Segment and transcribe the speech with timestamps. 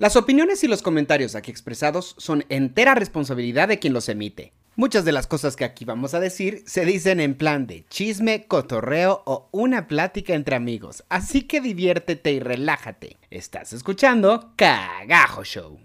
[0.00, 4.54] Las opiniones y los comentarios aquí expresados son entera responsabilidad de quien los emite.
[4.74, 8.46] Muchas de las cosas que aquí vamos a decir se dicen en plan de chisme,
[8.46, 13.18] cotorreo o una plática entre amigos, así que diviértete y relájate.
[13.28, 15.78] Estás escuchando Cagajo Show.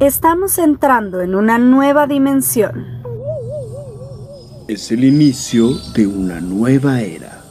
[0.00, 3.00] Estamos entrando en una nueva dimensión.
[4.66, 7.44] Es el inicio de una nueva era.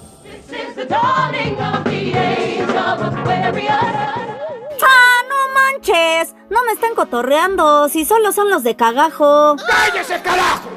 [4.82, 6.36] ¡Ah, no manches!
[6.50, 9.56] No me están cotorreando, si solo son los de cagajo.
[9.68, 10.70] ¡Cállese, carajo!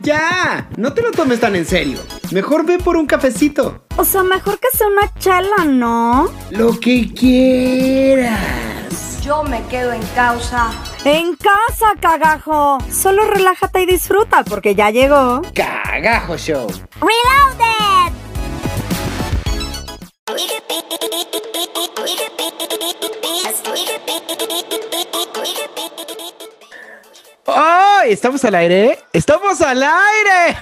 [0.00, 1.98] Ya, no te lo tomes tan en serio.
[2.30, 3.82] Mejor ve por un cafecito.
[3.96, 6.30] O sea, mejor que sea una chela, ¿no?
[6.50, 8.40] Lo que quieras.
[9.22, 10.70] Yo me quedo en causa.
[11.04, 12.78] En casa, cagajo.
[12.90, 15.42] Solo relájate y disfruta porque ya llegó.
[15.54, 16.66] Cagajo Show.
[17.00, 18.17] Reloaded.
[20.38, 23.84] We get beat, beat, beat, beat, beat, we get beat, beat, beat, beat, beat, we
[23.86, 24.87] get beat, beat, beat, beat.
[27.50, 28.00] ¡Oh!
[28.06, 28.98] ¿Estamos al aire?
[29.10, 30.58] ¡Estamos al aire!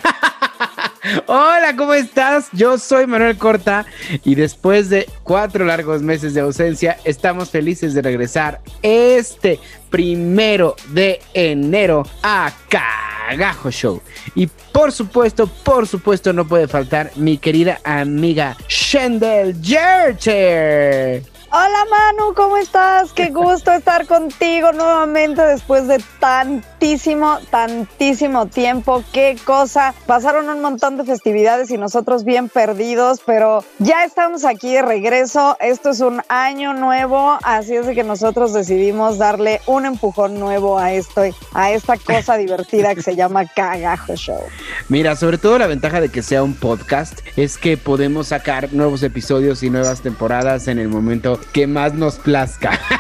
[1.27, 2.47] Hola, ¿cómo estás?
[2.53, 3.84] Yo soy Manuel Corta
[4.23, 9.59] y después de cuatro largos meses de ausencia, estamos felices de regresar este
[9.91, 14.01] primero de enero a Cagajo Show.
[14.37, 21.36] Y por supuesto, por supuesto, no puede faltar mi querida amiga Shendel Jercher.
[21.59, 23.15] Hola Manu, ¿cómo estás?
[23.15, 29.03] Qué gusto estar contigo nuevamente después de tantísimo, tantísimo tiempo.
[29.11, 29.95] Qué cosa.
[30.05, 35.57] Pasaron un montón de festividades y nosotros bien perdidos, pero ya estamos aquí de regreso.
[35.59, 40.77] Esto es un año nuevo, así es de que nosotros decidimos darle un empujón nuevo
[40.77, 41.23] a esto,
[41.55, 44.43] a esta cosa divertida que se llama Cagajo Show.
[44.89, 49.03] Mira, sobre todo la ventaja de que sea un podcast es que podemos sacar nuevos
[49.03, 52.81] episodios y nuevas temporadas en el momento que más nos plazca.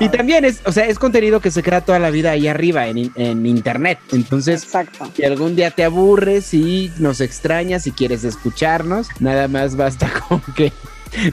[0.00, 2.86] Y también es, o sea, es contenido que se crea toda la vida ahí arriba
[2.86, 3.98] en, en internet.
[4.12, 5.10] Entonces, Exacto.
[5.14, 10.40] si algún día te aburres y nos extrañas y quieres escucharnos, nada más basta con
[10.56, 10.72] que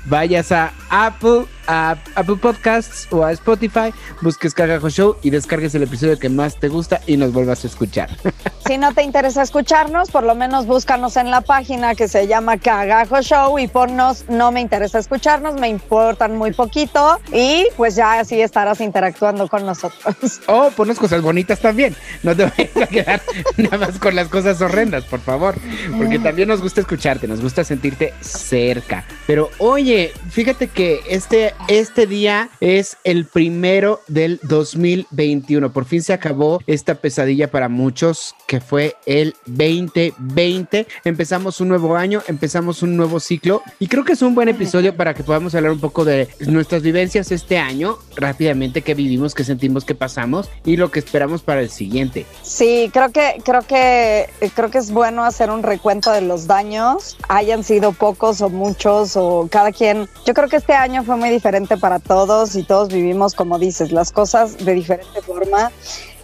[0.05, 5.83] vayas a Apple, a Apple Podcasts o a Spotify, busques Cagajo Show y descargues el
[5.83, 8.09] episodio que más te gusta y nos vuelvas a escuchar.
[8.67, 12.57] Si no te interesa escucharnos, por lo menos búscanos en la página que se llama
[12.57, 18.19] Cagajo Show y ponnos no me interesa escucharnos, me importan muy poquito y pues ya
[18.19, 20.41] así estarás interactuando con nosotros.
[20.47, 21.95] O pones cosas bonitas también.
[22.23, 23.21] No te vayas a quedar
[23.55, 25.55] nada más con las cosas horrendas, por favor.
[25.97, 29.05] Porque también nos gusta escucharte, nos gusta sentirte cerca.
[29.25, 35.73] Pero oye, fíjate que este, este día es el primero del 2021.
[35.73, 40.87] Por fin se acabó esta pesadilla para muchos que fue el 2020.
[41.03, 44.95] Empezamos un nuevo año, empezamos un nuevo ciclo y creo que es un buen episodio
[44.95, 49.43] para que podamos hablar un poco de nuestras vivencias este año, rápidamente que vivimos, que
[49.43, 52.25] sentimos, que pasamos y lo que esperamos para el siguiente.
[52.43, 57.17] Sí, creo que, creo que, creo que es bueno hacer un recuento de los daños,
[57.27, 60.07] hayan sido pocos o muchos o cada quien.
[60.25, 61.46] Yo creo que este año fue muy diferente
[61.79, 65.71] para todos y todos vivimos, como dices, las cosas de diferente forma.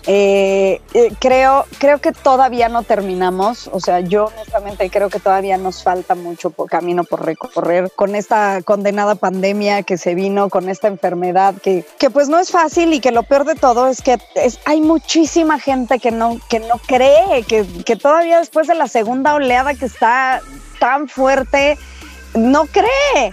[0.06, 5.56] Eh, eh, creo, creo que todavía no terminamos, o sea, yo honestamente creo que todavía
[5.56, 10.68] nos falta mucho por camino por recorrer con esta condenada pandemia que se vino, con
[10.68, 14.02] esta enfermedad que, que pues no es fácil y que lo peor de todo es
[14.02, 18.76] que es, hay muchísima gente que no, que no cree, que, que todavía después de
[18.76, 20.42] la segunda oleada que está
[20.82, 21.78] tan fuerte,
[22.34, 23.32] no cree.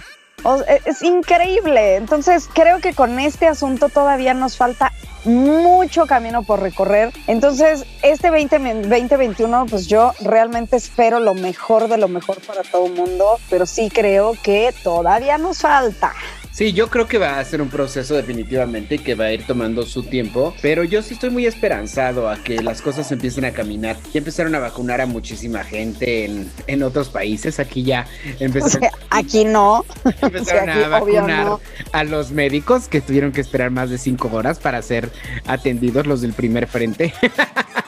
[0.85, 1.95] Es increíble.
[1.95, 4.91] Entonces creo que con este asunto todavía nos falta
[5.23, 7.11] mucho camino por recorrer.
[7.27, 12.87] Entonces este 20, 2021 pues yo realmente espero lo mejor de lo mejor para todo
[12.87, 16.13] el mundo, pero sí creo que todavía nos falta.
[16.51, 19.83] Sí, yo creo que va a ser un proceso definitivamente que va a ir tomando
[19.83, 23.95] su tiempo, pero yo sí estoy muy esperanzado a que las cosas empiecen a caminar.
[24.13, 28.05] Ya empezaron a vacunar a muchísima gente en, en otros países, aquí ya
[28.39, 29.85] O empezaron, sea, aquí no.
[30.21, 31.61] empezaron o sea, a aquí, vacunar no.
[31.93, 35.09] a los médicos que tuvieron que esperar más de cinco horas para ser
[35.47, 37.13] atendidos los del primer frente.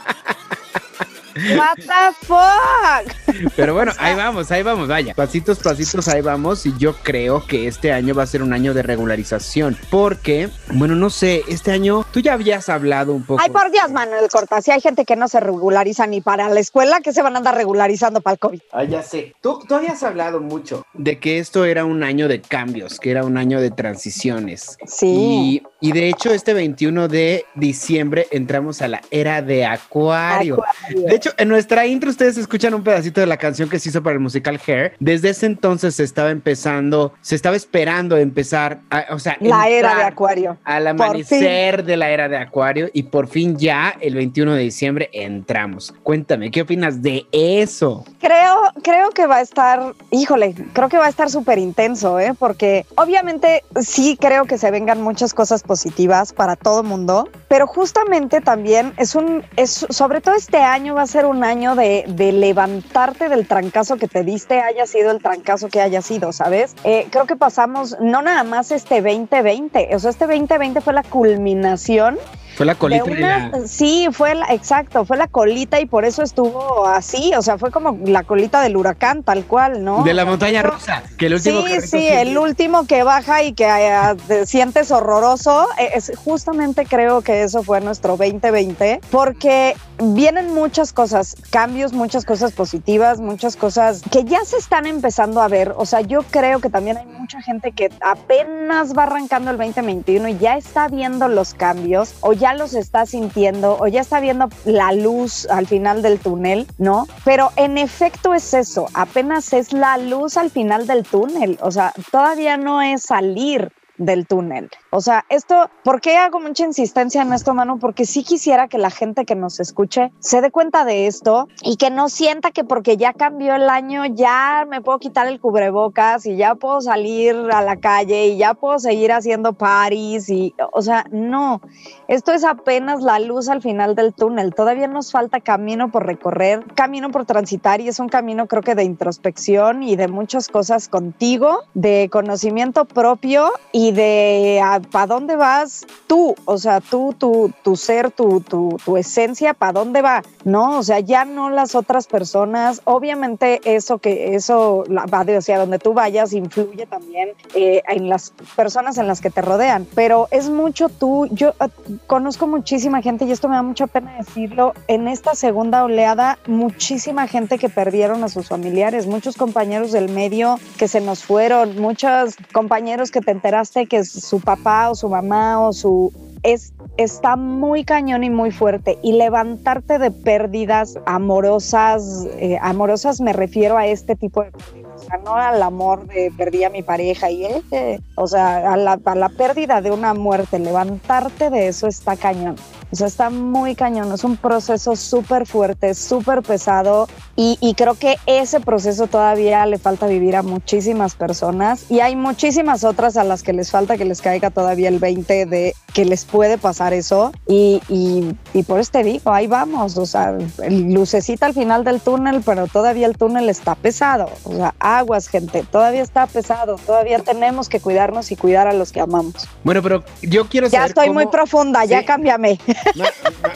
[1.58, 3.52] What the fuck?
[3.56, 5.14] Pero bueno, ahí vamos, ahí vamos, vaya.
[5.14, 6.66] Pasitos, pasitos, ahí vamos.
[6.66, 9.78] Y yo creo que este año va a ser un año de regularización.
[9.90, 13.42] Porque, bueno, no sé, este año tú ya habías hablado un poco.
[13.42, 16.60] Ay, por Dios, Manuel Corta, si hay gente que no se regulariza ni para la
[16.60, 18.62] escuela, que se van a andar regularizando para el COVID.
[18.72, 19.34] Ah, ya sé.
[19.42, 23.24] Tú, tú habías hablado mucho de que esto era un año de cambios, que era
[23.24, 24.78] un año de transiciones.
[24.86, 25.08] Sí.
[25.08, 30.56] Y, Y de hecho, este 21 de diciembre entramos a la era de Acuario.
[30.56, 31.08] Acuario.
[31.08, 34.02] De hecho, en nuestra intro ustedes escuchan un pedacito de la canción que se hizo
[34.04, 34.94] para el musical Hair.
[35.00, 39.96] Desde ese entonces se estaba empezando, se estaba esperando empezar, a- o sea, La era
[39.96, 40.58] de Acuario.
[40.64, 45.10] Al amanecer de la era de Acuario y por fin ya el 21 de diciembre
[45.14, 45.94] entramos.
[46.04, 48.06] Cuéntame, ¿qué opinas de eso?
[48.20, 52.34] Creo, creo que va a estar, híjole, creo que va a estar súper intenso, ¿eh?
[52.38, 58.42] Porque obviamente sí creo que se vengan muchas cosas positivas para todo mundo, pero justamente
[58.42, 63.30] también es un, es, sobre todo este año va a ser un año de, levantarte
[63.30, 66.76] del trancazo que te diste, haya sido el trancazo que haya sido, ¿sabes?
[66.84, 71.04] Eh, creo que pasamos no nada más este 2020, o sea, este 2020 fue la
[71.04, 72.18] culminación
[72.56, 76.22] Fue la colita una- la- Sí, fue la, exacto, fue la colita y por eso
[76.22, 80.04] estuvo así, o sea, fue como la colita del huracán, tal cual, ¿no?
[80.04, 83.66] de la montaña rusa, que el último Sí, sí, el último que baja y que
[83.66, 90.54] eh, te sientes horroroso, eh, es, justamente creo que eso fue nuestro 2020, porque vienen
[90.54, 95.74] muchas cosas, cambios, muchas cosas positivas, muchas cosas que ya se están empezando a ver,
[95.78, 100.28] o sea, yo creo que también hay mucha gente que apenas va arrancando el 2021
[100.30, 104.50] y ya está viendo los cambios o ya los está sintiendo o ya está viendo
[104.66, 107.08] la luz al final del túnel, ¿no?
[107.24, 111.94] Pero en efecto es eso, apenas es la luz al final del túnel, o sea,
[112.12, 114.70] todavía no es salir del túnel.
[114.90, 117.80] O sea, esto, ¿por qué hago mucha insistencia en esto, Manu?
[117.80, 121.78] Porque sí quisiera que la gente que nos escuche se dé cuenta de esto y
[121.78, 126.26] que no sienta que porque ya cambió el año, ya me puedo quitar el cubrebocas
[126.26, 130.82] y ya puedo salir a la calle y ya puedo seguir haciendo parties y, o
[130.82, 131.62] sea, no,
[132.08, 134.54] esto es apenas la luz al final del túnel.
[134.56, 138.76] Todavía nos falta camino por recorrer, camino por transitar y es un camino creo que
[138.76, 145.86] de introspección y de muchas cosas contigo, de conocimiento propio y de para dónde vas
[146.08, 150.78] tú, o sea, tú, tu, tu ser, tu, tu, tu esencia, para dónde va, ¿no?
[150.80, 155.80] O sea, ya no las otras personas, obviamente eso que eso va de hacia donde
[155.80, 160.50] tú vayas influye también eh, en las personas en las que te rodean, pero es
[160.50, 161.70] mucho tú, yo eh,
[162.08, 167.28] conozco muchísima gente y esto me da mucha pena decirlo, en esta segunda oleada, muchísima
[167.28, 172.36] gente que perdieron a sus familiares, muchos compañeros del medio que se nos fueron, muchos
[172.52, 177.84] compañeros que te enteraste que su papá o su mamá o su es está muy
[177.84, 184.16] cañón y muy fuerte y levantarte de pérdidas amorosas, eh, amorosas me refiero a este
[184.16, 188.00] tipo de pérdidas, o sea, no al amor de perdí a mi pareja y eh,
[188.16, 192.56] o sea, a la, a la pérdida de una muerte, levantarte de eso está cañón.
[192.94, 197.96] O sea, está muy cañón, es un proceso súper fuerte, súper pesado y, y creo
[197.96, 203.24] que ese proceso todavía le falta vivir a muchísimas personas y hay muchísimas otras a
[203.24, 206.94] las que les falta que les caiga todavía el 20 de que les puede pasar
[206.94, 210.38] eso y, y, y por eso te digo, ahí vamos, o sea,
[210.70, 215.64] lucecita al final del túnel, pero todavía el túnel está pesado, o sea, aguas gente,
[215.72, 219.48] todavía está pesado, todavía tenemos que cuidarnos y cuidar a los que amamos.
[219.64, 222.60] Bueno, pero yo quiero Ya saber estoy cómo- muy profunda, ya cámbiame,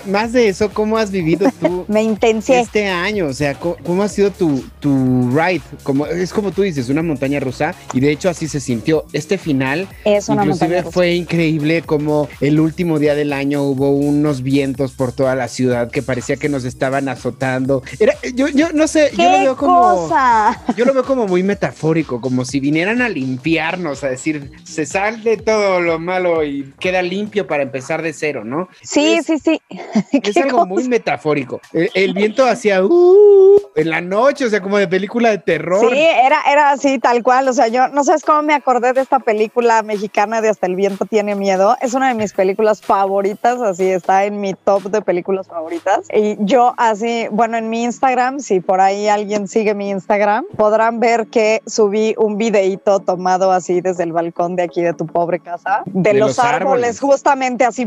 [0.05, 3.27] más de eso, ¿cómo has vivido tú me este año?
[3.27, 5.61] O sea, ¿cómo, cómo ha sido tu, tu ride?
[5.83, 9.05] Como, es como tú dices, una montaña rusa y de hecho así se sintió.
[9.13, 14.41] Este final Es una Inclusive fue increíble como el último día del año hubo unos
[14.41, 17.83] vientos por toda la ciudad que parecía que nos estaban azotando.
[17.99, 20.63] Era, yo, yo no sé, yo lo ¡Qué veo como cosa!
[20.75, 25.37] yo lo veo como muy metafórico, como si vinieran a limpiarnos, a decir, se sale
[25.37, 28.69] todo lo malo y queda limpio para empezar de cero, ¿no?
[28.81, 29.61] Sí, Es- sí, sí.
[30.11, 30.65] Es ¿Qué algo cosa?
[30.69, 31.59] muy metafórico.
[31.73, 35.89] El, el viento hacía uh, en la noche, o sea, como de película de terror.
[35.91, 37.47] Sí, era, era así, tal cual.
[37.47, 40.75] O sea, yo no sabes cómo me acordé de esta película mexicana de Hasta el
[40.75, 41.75] viento tiene miedo.
[41.81, 46.07] Es una de mis películas favoritas, así está en mi top de películas favoritas.
[46.13, 50.99] Y yo así, bueno, en mi Instagram, si por ahí alguien sigue mi Instagram, podrán
[50.99, 55.39] ver que subí un videíto tomado así desde el balcón de aquí de tu pobre
[55.39, 56.99] casa, de, De los, los árboles, árboles.
[56.99, 57.85] justamente así,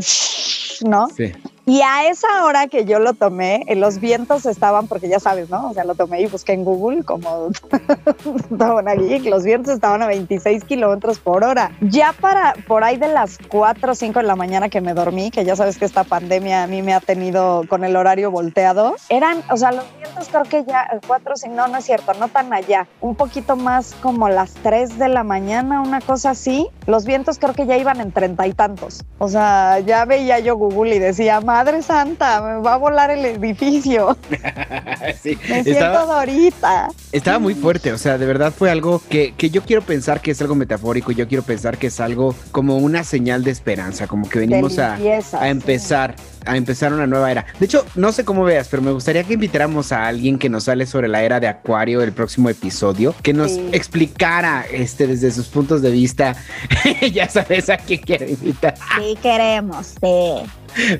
[0.87, 1.07] ¿no?
[1.15, 1.20] Sí.
[1.21, 1.60] Namaste.
[1.71, 5.49] Y a esa hora que yo lo tomé, eh, los vientos estaban, porque ya sabes,
[5.49, 5.69] ¿no?
[5.69, 7.47] O sea, lo tomé y busqué en Google como
[8.51, 11.71] estaban aquí, los vientos estaban a 26 kilómetros por hora.
[11.79, 15.31] Ya para por ahí de las 4 o 5 de la mañana que me dormí,
[15.31, 18.97] que ya sabes que esta pandemia a mí me ha tenido con el horario volteado,
[19.07, 22.13] eran, o sea, los vientos creo que ya, 4 o 5, no, no es cierto,
[22.15, 26.67] no tan allá, un poquito más como las 3 de la mañana, una cosa así.
[26.85, 29.05] Los vientos creo que ya iban en treinta y tantos.
[29.19, 33.23] O sea, ya veía yo Google y decía, Madre Santa, me va a volar el
[33.23, 34.17] edificio.
[35.21, 36.87] sí, Me siento estaba, Dorita.
[37.11, 40.31] estaba muy fuerte, o sea, de verdad fue algo que, que yo quiero pensar que
[40.31, 44.27] es algo metafórico, yo quiero pensar que es algo como una señal de esperanza, como
[44.27, 44.97] que venimos a, a
[45.51, 46.15] sí.
[46.45, 47.45] A empezar una nueva era.
[47.59, 50.65] De hecho, no sé cómo veas, pero me gustaría que invitáramos a alguien que nos
[50.65, 53.69] sale sobre la era de Acuario el próximo episodio, que nos Sí.
[53.71, 56.35] explicara este desde sus puntos de vista.
[57.13, 58.75] ya sabes a quién quiero invitar.
[58.97, 60.45] Sí queremos, sí.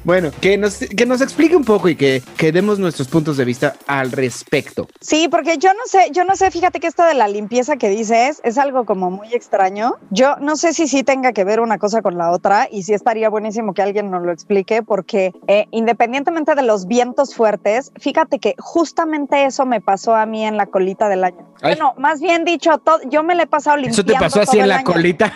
[0.03, 3.45] Bueno, que nos, que nos explique un poco y que, que demos nuestros puntos de
[3.45, 4.89] vista al respecto.
[5.00, 7.88] Sí, porque yo no sé, yo no sé, fíjate que esto de la limpieza que
[7.88, 9.95] dices es algo como muy extraño.
[10.10, 12.93] Yo no sé si sí tenga que ver una cosa con la otra y sí
[12.93, 18.39] estaría buenísimo que alguien nos lo explique porque eh, independientemente de los vientos fuertes, fíjate
[18.39, 21.45] que justamente eso me pasó a mí en la colita del año.
[21.61, 21.75] Ay.
[21.75, 24.59] Bueno, más bien dicho, todo, yo me le he pasado limpiando ¿Eso te pasó así
[24.59, 24.85] en la año.
[24.85, 25.33] colita?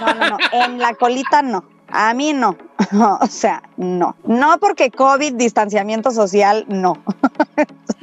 [0.00, 1.64] No, no, no, en la colita no.
[1.88, 2.56] A mí no.
[3.20, 4.16] O sea, no.
[4.24, 6.94] No porque COVID, distanciamiento social, no.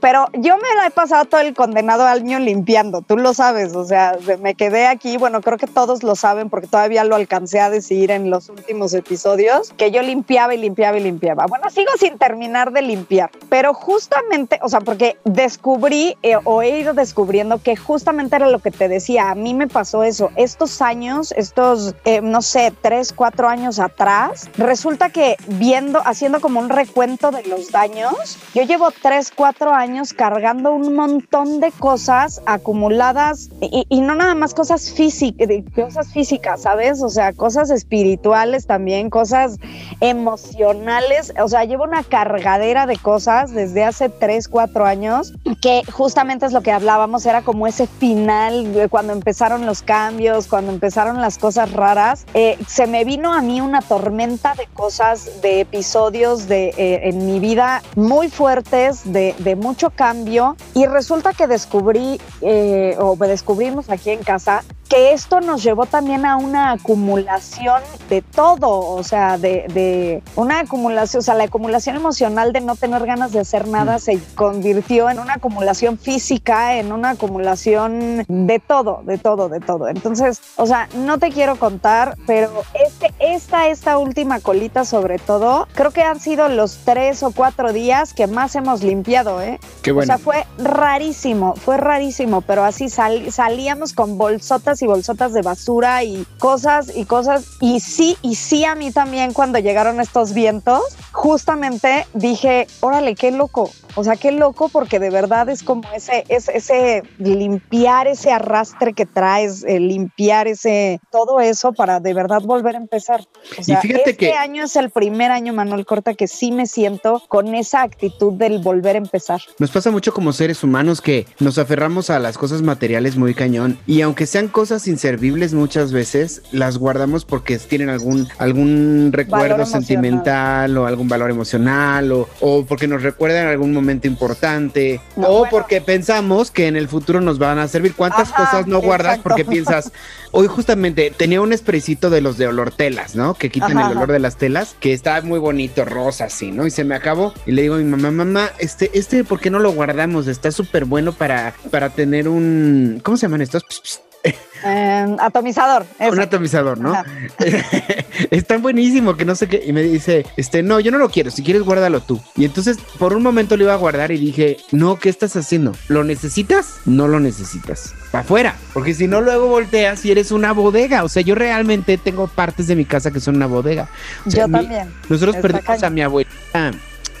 [0.00, 3.84] Pero yo me la he pasado todo el condenado año limpiando, tú lo sabes, o
[3.84, 7.70] sea, me quedé aquí, bueno, creo que todos lo saben porque todavía lo alcancé a
[7.70, 11.46] decir en los últimos episodios, que yo limpiaba y limpiaba y limpiaba.
[11.46, 16.80] Bueno, sigo sin terminar de limpiar, pero justamente, o sea, porque descubrí eh, o he
[16.80, 20.82] ido descubriendo que justamente era lo que te decía, a mí me pasó eso, estos
[20.82, 26.68] años, estos, eh, no sé, tres, cuatro años atrás, resulta que viendo, haciendo como un
[26.68, 33.50] recuento de los daños, yo llevo tres, cuatro años cargando un montón de cosas acumuladas
[33.60, 37.02] y, no nada más cosas físicas, cosas físicas, ¿sabes?
[37.02, 39.58] O sea, cosas espirituales también, cosas
[40.00, 46.46] emocionales, o sea, llevo una cargadera de cosas desde hace tres, cuatro años que justamente
[46.46, 51.38] es lo que hablábamos, era como ese final, cuando empezaron los cambios, cuando empezaron las
[51.38, 56.68] cosas raras, eh, se me vino a mí una tormenta de cosas, de episodios de,
[56.76, 63.16] eh, en mi vida muy fuertes, de, mucho cambio, y resulta que descubrí, eh, o
[63.16, 67.80] descubrimos aquí en casa, que esto nos llevó también a una acumulación
[68.10, 72.74] de todo, o sea, de, de una acumulación, o sea, la acumulación emocional de no
[72.76, 78.58] tener ganas de hacer nada se convirtió en una acumulación física, en una acumulación de
[78.58, 79.88] todo, de todo, de todo.
[79.88, 85.68] Entonces, o sea, no te quiero contar, pero este, esta, esta última colita sobre todo,
[85.74, 89.60] creo que han sido los tres o cuatro días que más hemos limpiado, ¿eh?
[89.82, 90.06] Qué O bueno.
[90.06, 96.02] sea, fue rarísimo, fue rarísimo, pero así sal- salíamos con bolsotas y bolsotas de basura
[96.04, 97.44] y cosas y cosas.
[97.60, 100.82] Y sí, y sí a mí también cuando llegaron estos vientos,
[101.12, 103.70] justamente dije, órale, qué loco.
[103.94, 108.92] O sea, qué loco porque de verdad es como ese, ese, ese limpiar ese arrastre
[108.92, 113.20] que traes, eh, limpiar ese, todo eso para de verdad volver a empezar.
[113.58, 116.66] O sea, fíjate este que- año es el primer año, Manuel Corta, que sí me
[116.66, 119.40] siento con esa actitud del volver a empezar.
[119.58, 123.78] Nos pasa mucho como seres humanos que nos aferramos a las cosas materiales muy cañón
[123.86, 130.76] y aunque sean cosas inservibles muchas veces, las guardamos porque tienen algún, algún recuerdo sentimental
[130.78, 135.50] o algún valor emocional o, o porque nos recuerdan algún momento importante No, o bueno.
[135.50, 137.94] porque pensamos que en el futuro nos van a servir.
[137.94, 139.92] ¿Cuántas Ajá, cosas no guardas porque piensas,
[140.32, 143.34] hoy justamente tenía un spraycito de los de olor telas, ¿no?
[143.34, 146.66] Que quitan Ajá, el olor de las telas, que está muy bonito, rosa así, ¿no?
[146.66, 149.50] Y se me acabó y le digo a mi mamá, mamá, este, este, ¿por qué
[149.50, 150.26] no lo guardamos?
[150.26, 153.64] Está súper bueno para, para tener un, ¿cómo se llaman estos?
[153.64, 155.86] Pss, pss, Eh, atomizador.
[155.98, 156.12] eso.
[156.12, 156.92] un atomizador, ¿no?
[158.30, 159.62] Es tan buenísimo que no sé qué.
[159.66, 161.30] Y me dice, este, no, yo no lo quiero.
[161.30, 162.20] Si quieres, guárdalo tú.
[162.36, 165.72] Y entonces, por un momento lo iba a guardar y dije, no, ¿qué estás haciendo?
[165.88, 166.80] ¿Lo necesitas?
[166.84, 167.94] No lo necesitas.
[168.10, 168.54] Para afuera.
[168.74, 171.02] Porque si no, luego volteas y eres una bodega.
[171.04, 173.88] O sea, yo realmente tengo partes de mi casa que son una bodega.
[174.26, 174.92] O sea, Yo mi- también.
[175.08, 176.72] Nosotros Está perdimos a mi abuelita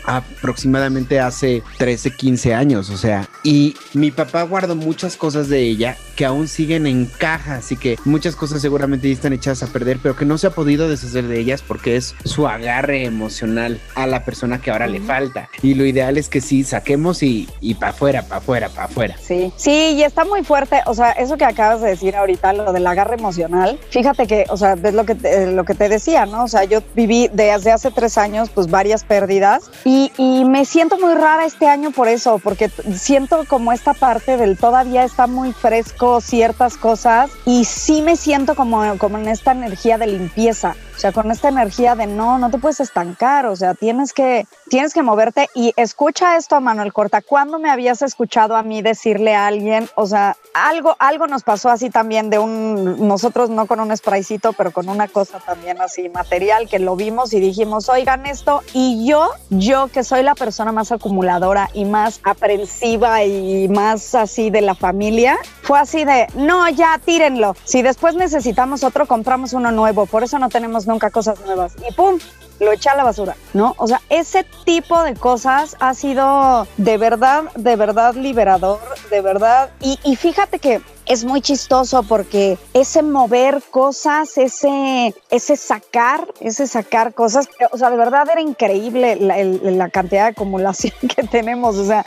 [0.04, 5.96] aproximadamente hace 13, 15 años, o sea, y mi papá guardó muchas cosas de ella
[6.16, 9.98] que aún siguen en caja, así que muchas cosas seguramente ya están echadas a perder,
[10.02, 14.06] pero que no se ha podido deshacer de ellas porque es su agarre emocional a
[14.06, 15.48] la persona que ahora le falta.
[15.62, 19.16] Y lo ideal es que sí, saquemos y, y para afuera, para afuera, para afuera.
[19.20, 20.80] Sí, sí, y está muy fuerte.
[20.86, 23.78] O sea, eso que acabas de decir ahorita, lo del agarre emocional.
[23.90, 26.44] Fíjate que, o sea, es lo que te, lo que te decía, ¿no?
[26.44, 30.98] O sea, yo viví desde hace tres años, pues varias pérdidas y, y me siento
[30.98, 35.52] muy rara este año por eso, porque siento como esta parte del todavía está muy
[35.52, 40.76] fresco ciertas cosas y sí me siento como, como en esta energía de limpieza.
[41.00, 44.46] O sea, con esta energía de no, no te puedes estancar, o sea, tienes que,
[44.68, 45.48] tienes que moverte.
[45.54, 50.06] Y escucha esto, Manuel Corta, ¿cuándo me habías escuchado a mí decirle a alguien, o
[50.06, 54.72] sea, algo, algo nos pasó así también de un, nosotros no con un spraycito, pero
[54.72, 59.30] con una cosa también así material que lo vimos y dijimos, oigan esto, y yo,
[59.48, 64.74] yo que soy la persona más acumuladora y más aprensiva y más así de la
[64.74, 70.24] familia, fue así de, no, ya tírenlo, si después necesitamos otro, compramos uno nuevo, por
[70.24, 72.18] eso no tenemos nunca cosas nuevas, y pum,
[72.58, 73.74] lo echa a la basura, ¿no?
[73.78, 78.80] O sea, ese tipo de cosas ha sido de verdad, de verdad liberador,
[79.10, 79.70] de verdad.
[79.80, 87.14] Y fíjate que es muy chistoso porque ese mover cosas, ese, ese sacar, ese sacar
[87.14, 91.74] cosas, o sea, de verdad era increíble la, la, cantidad de acumulación que tenemos.
[91.76, 92.04] O sea,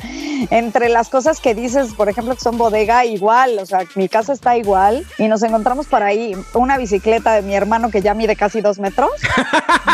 [0.51, 4.31] entre las cosas que dices, por ejemplo, que son bodega, igual, o sea, mi casa
[4.31, 8.38] está igual y nos encontramos por ahí una bicicleta de mi hermano que ya mide
[8.38, 9.12] casi dos metros,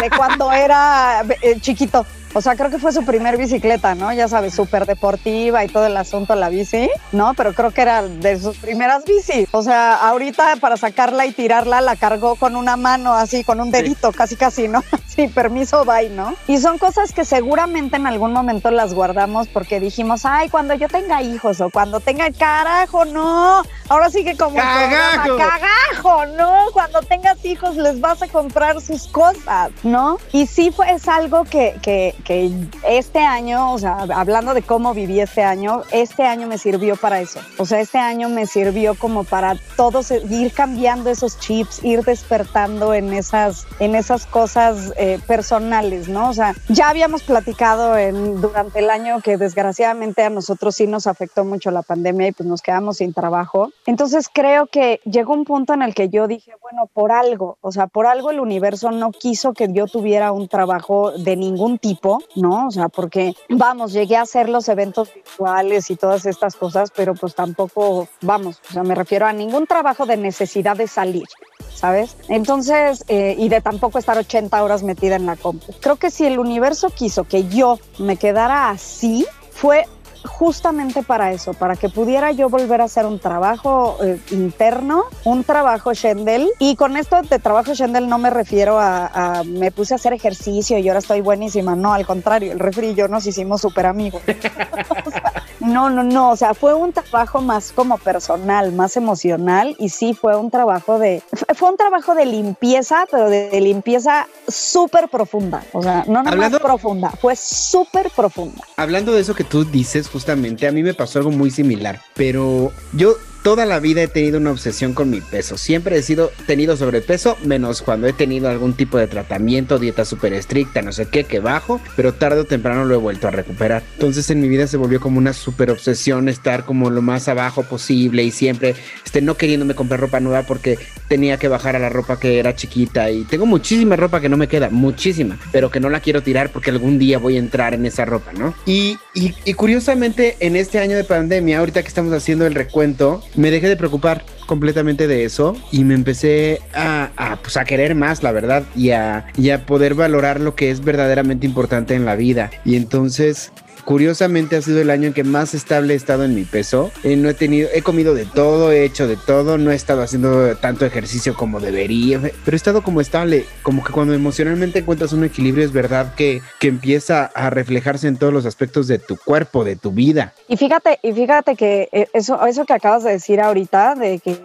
[0.01, 2.05] de cuando era eh, chiquito.
[2.33, 4.13] O sea, creo que fue su primer bicicleta, ¿no?
[4.13, 7.33] Ya sabes, súper deportiva y todo el asunto, la bici, ¿no?
[7.33, 9.47] Pero creo que era de sus primeras bici.
[9.51, 13.71] O sea, ahorita para sacarla y tirarla la cargó con una mano, así, con un
[13.71, 14.83] dedito, casi, casi, ¿no?
[15.09, 16.35] Sí, permiso, bye, ¿no?
[16.47, 20.87] Y son cosas que seguramente en algún momento las guardamos porque dijimos, ay, cuando yo
[20.87, 23.63] tenga hijos o cuando tenga carajo, no.
[23.89, 25.35] Ahora sí que como cagajo.
[25.35, 26.67] cagajo, ¿no?
[26.73, 30.19] Cuando tengas hijos les vas a comprar sus cosas, ¿no?
[30.31, 32.51] Y sí fue, es algo que, que, que
[32.87, 37.19] este año, o sea, hablando de cómo viví este año, este año me sirvió para
[37.21, 37.39] eso.
[37.57, 42.93] O sea, este año me sirvió como para todos ir cambiando esos chips, ir despertando
[42.93, 46.29] en esas, en esas cosas eh, personales, ¿no?
[46.29, 51.07] O sea, ya habíamos platicado en, durante el año que desgraciadamente a nosotros sí nos
[51.07, 53.71] afectó mucho la pandemia y pues nos quedamos sin trabajo.
[53.85, 57.71] Entonces creo que llegó un punto en el que yo dije, bueno, por algo, o
[57.71, 62.08] sea, por algo el universo no quiso que yo tuviera un trabajo de ningún tipo,
[62.35, 62.67] ¿no?
[62.67, 67.13] O sea, porque vamos, llegué a hacer los eventos virtuales y todas estas cosas, pero
[67.13, 71.27] pues tampoco, vamos, o sea, me refiero a ningún trabajo de necesidad de salir.
[71.73, 72.17] ¿sabes?
[72.27, 75.71] Entonces, eh, y de tampoco estar 80 horas metida en la compu.
[75.79, 79.85] Creo que si el universo quiso que yo me quedara así, fue
[80.23, 85.43] justamente para eso, para que pudiera yo volver a hacer un trabajo eh, interno, un
[85.43, 86.49] trabajo Shendel.
[86.59, 90.77] Y con esto de trabajo Shendel no me refiero a, me puse a hacer ejercicio
[90.77, 91.75] y ahora estoy buenísima.
[91.75, 94.21] No, al contrario, el refri y yo nos hicimos súper amigos.
[95.05, 96.31] o sea, no, no, no.
[96.31, 99.75] O sea, fue un trabajo más como personal, más emocional.
[99.79, 101.21] Y sí, fue un trabajo de,
[101.55, 105.63] fue un trabajo de limpieza, pero de, de limpieza súper profunda.
[105.73, 108.63] O sea, no nada más profunda, fue súper profunda.
[108.77, 112.71] Hablando de eso que tú dices, justamente, a mí me pasó algo muy similar, pero
[112.93, 115.57] yo toda la vida he tenido una obsesión con mi peso.
[115.57, 120.33] Siempre he sido tenido sobrepeso, menos cuando he tenido algún tipo de tratamiento, dieta súper
[120.33, 123.83] estricta, no sé qué, que bajo, pero tarde o temprano lo he vuelto a recuperar.
[123.93, 127.63] Entonces en mi vida se volvió como una súper obsesión estar como lo más abajo
[127.63, 128.75] posible y siempre
[129.05, 132.55] este, no queriéndome comprar ropa nueva porque tenía que bajar a la ropa que era
[132.55, 136.21] chiquita y tengo muchísima ropa que no me queda, muchísima, pero que no la quiero
[136.23, 138.53] tirar porque algún día voy a entrar en esa ropa, ¿no?
[138.65, 143.23] Y, y, y curiosamente en este año de pandemia, ahorita que estamos haciendo el recuento,
[143.35, 147.95] me dejé de preocupar completamente de eso y me empecé a, a, pues a querer
[147.95, 152.05] más, la verdad, y a, y a poder valorar lo que es verdaderamente importante en
[152.05, 152.49] la vida.
[152.65, 153.51] Y entonces
[153.89, 156.91] curiosamente ha sido el año en que más estable he estado en mi peso.
[157.03, 160.03] Eh, no he tenido, he comido de todo, he hecho de todo, no he estado
[160.03, 165.11] haciendo tanto ejercicio como debería, pero he estado como estable, como que cuando emocionalmente encuentras
[165.11, 169.17] un equilibrio es verdad que, que empieza a reflejarse en todos los aspectos de tu
[169.17, 170.35] cuerpo, de tu vida.
[170.47, 174.37] Y fíjate, y fíjate que eh, eso, eso que acabas de decir ahorita, de que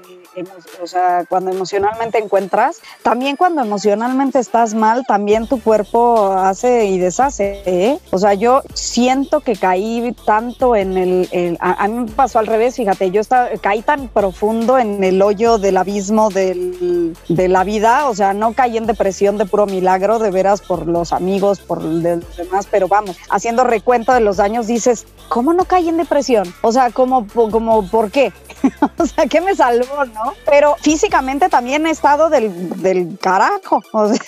[0.82, 6.98] o sea, cuando emocionalmente encuentras, también cuando emocionalmente estás mal, también tu cuerpo hace y
[6.98, 7.62] deshace.
[7.66, 7.98] ¿eh?
[8.10, 12.76] O sea, yo siento que caí tanto en el, a, mí me pasó al revés,
[12.76, 18.14] fíjate, yo estaba, caí tan profundo en el hoyo del abismo de la vida, o
[18.14, 22.36] sea, no caí en depresión de puro milagro, de veras por los amigos, por los
[22.36, 26.52] demás, pero vamos, haciendo recuento de los daños, dices, ¿cómo no caí en depresión?
[26.62, 28.32] O sea, ¿cómo, como, ¿por qué?
[28.98, 30.23] o sea, ¿qué me salvó, no?
[30.46, 34.18] Pero físicamente también he estado del, del carajo, o sea,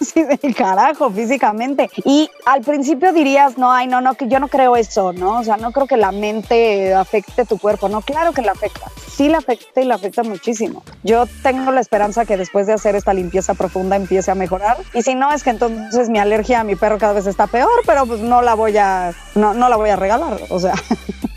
[0.00, 1.90] sí, del carajo físicamente.
[2.04, 5.40] Y al principio dirías, no, ay, no, no, que yo no creo eso, ¿no?
[5.40, 8.90] O sea, no creo que la mente afecte tu cuerpo, no, claro que la afecta,
[9.08, 10.82] sí la afecta y la afecta muchísimo.
[11.02, 14.78] Yo tengo la esperanza que después de hacer esta limpieza profunda empiece a mejorar.
[14.92, 17.82] Y si no, es que entonces mi alergia a mi perro cada vez está peor,
[17.86, 20.74] pero pues no la voy a, no, no la voy a regalar, o sea.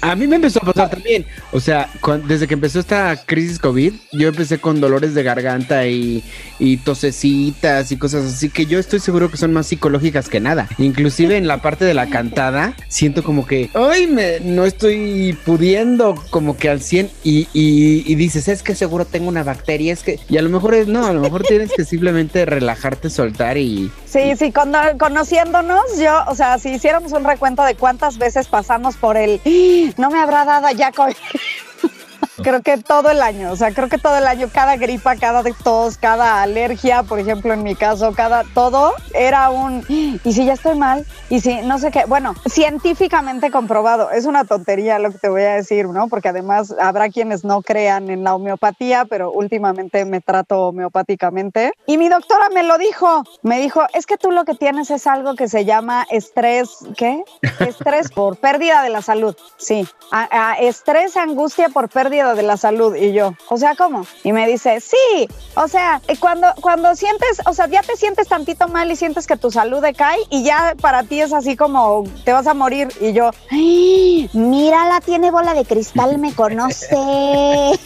[0.00, 1.26] A mí me empezó a pasar también.
[1.52, 1.88] O sea,
[2.26, 6.22] desde que empezó esta crisis COVID, yo empecé con dolores de garganta y,
[6.58, 10.68] y tosecitas y cosas así que yo estoy seguro que son más psicológicas que nada.
[10.78, 16.14] Inclusive en la parte de la cantada, siento como que, ay, me, no estoy pudiendo
[16.30, 20.02] como que al 100 y, y, y dices, es que seguro tengo una bacteria, es
[20.02, 23.56] que, y a lo mejor es, no, a lo mejor tienes que simplemente relajarte, soltar
[23.58, 23.90] y...
[24.06, 28.96] Sí, sí, cono- conociéndonos, yo, o sea, si hiciéramos un recuento de cuántas veces pasamos
[28.96, 29.48] por el, "Ah,
[29.96, 31.16] no me habrá dado ya COVID.
[32.42, 35.42] Creo que todo el año, o sea, creo que todo el año, cada gripa, cada
[35.42, 40.32] de tos, cada alergia, por ejemplo, en mi caso, cada todo era un, "Ah, y
[40.32, 44.98] si ya estoy mal, y si no sé qué, bueno, científicamente comprobado, es una tontería
[45.00, 46.06] lo que te voy a decir, ¿no?
[46.08, 51.72] Porque además habrá quienes no crean en la homeopatía, pero últimamente me trato homeopáticamente.
[51.86, 55.06] Y mi doctora me lo dijo, me dijo, es que tú lo que tienes es
[55.08, 57.24] algo que se llama estrés, ¿qué?
[57.60, 59.88] Estrés por pérdida de la salud, sí.
[60.12, 62.94] A- a- estrés, angustia por pérdida de la salud.
[62.94, 64.06] Y yo, o sea, ¿cómo?
[64.24, 68.68] Y me dice, sí, o sea, cuando, cuando sientes, o sea, ya te sientes tantito
[68.68, 72.32] mal y sientes que tu salud decae y ya para ti es así como te
[72.32, 72.88] vas a morir.
[73.00, 76.96] Y yo, "Ay, mírala, tiene bola de cristal, me conoce.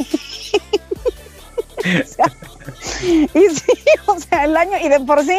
[3.34, 3.72] Y sí,
[4.06, 5.36] o sea, el año, y de por sí,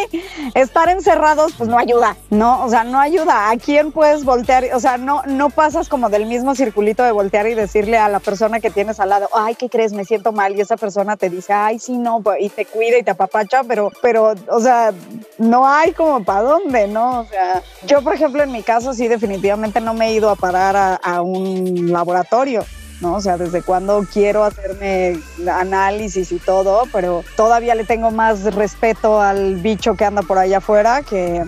[0.54, 2.64] estar encerrados, pues no ayuda, ¿no?
[2.64, 3.50] O sea, no ayuda.
[3.50, 4.66] ¿A quién puedes voltear?
[4.74, 8.20] O sea, no, no pasas como del mismo circulito de voltear y decirle a la
[8.20, 9.94] persona que tienes al lado, ay, ¿qué crees?
[9.94, 10.56] Me siento mal.
[10.56, 13.64] Y esa persona te dice, ay, sí, no, pues, y te cuida y te apapacha,
[13.64, 14.94] pero, pero, o sea,
[15.38, 17.22] no hay como para dónde, ¿no?
[17.22, 20.36] O sea, yo, por ejemplo, en mi caso, sí, definitivamente no me he ido a
[20.36, 22.66] parar a, a un laboratorio.
[23.04, 23.14] ¿No?
[23.16, 25.20] O sea, desde cuando quiero hacerme
[25.52, 30.58] análisis y todo, pero todavía le tengo más respeto al bicho que anda por allá
[30.58, 31.44] afuera que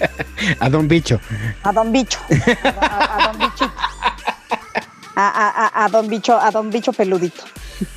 [0.60, 1.18] A don bicho.
[1.64, 2.18] a don bicho.
[2.62, 3.72] A, a- a don bichito.
[5.16, 7.42] A, a- a- a don bicho, a don bicho peludito.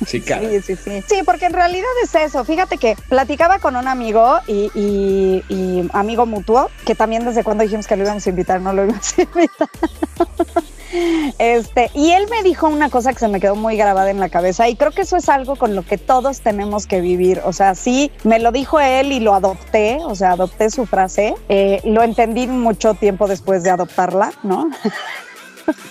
[0.06, 1.02] Sí, Sí, sí, sí.
[1.08, 2.44] Sí, porque en realidad es eso.
[2.44, 7.64] Fíjate que platicaba con un amigo y, y- y amigo mutuo, que también desde cuando
[7.64, 9.68] dijimos que lo íbamos a invitar, no lo íbamos a invitar.
[11.38, 14.28] Este, y él me dijo una cosa que se me quedó muy grabada en la
[14.28, 17.40] cabeza y creo que eso es algo con lo que todos tenemos que vivir.
[17.46, 21.34] O sea, sí, me lo dijo él y lo adopté, o sea, adopté su frase.
[21.48, 24.70] Eh, lo entendí mucho tiempo después de adoptarla, ¿no?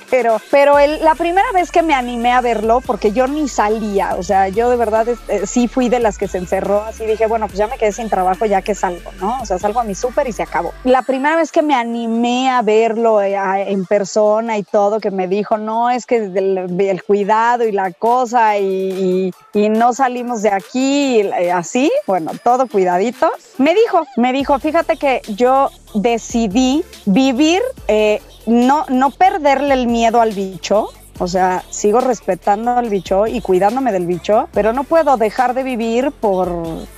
[0.09, 4.15] Pero, pero el- la primera vez que me animé a verlo, porque yo ni salía,
[4.17, 7.27] o sea, yo de verdad este, sí fui de las que se encerró, así dije,
[7.27, 9.41] bueno, pues ya me quedé sin trabajo, ya que salgo, ¿no?
[9.41, 10.73] O sea, salgo a mi súper y se acabó.
[10.83, 13.35] La primera vez que me animé a verlo eh,
[13.67, 18.57] en persona y todo, que me dijo, no, es que el, cuidado y la cosa
[18.57, 23.31] y no salimos de aquí, y, eh, así, bueno, todo cuidadito.
[23.57, 30.21] Me dijo, me dijo, fíjate que yo decidí vivir, eh, no, no perderle el miedo
[30.21, 30.89] al bicho.
[31.19, 35.61] O sea, sigo respetando al bicho y cuidándome del bicho, pero no puedo dejar de
[35.61, 36.51] vivir por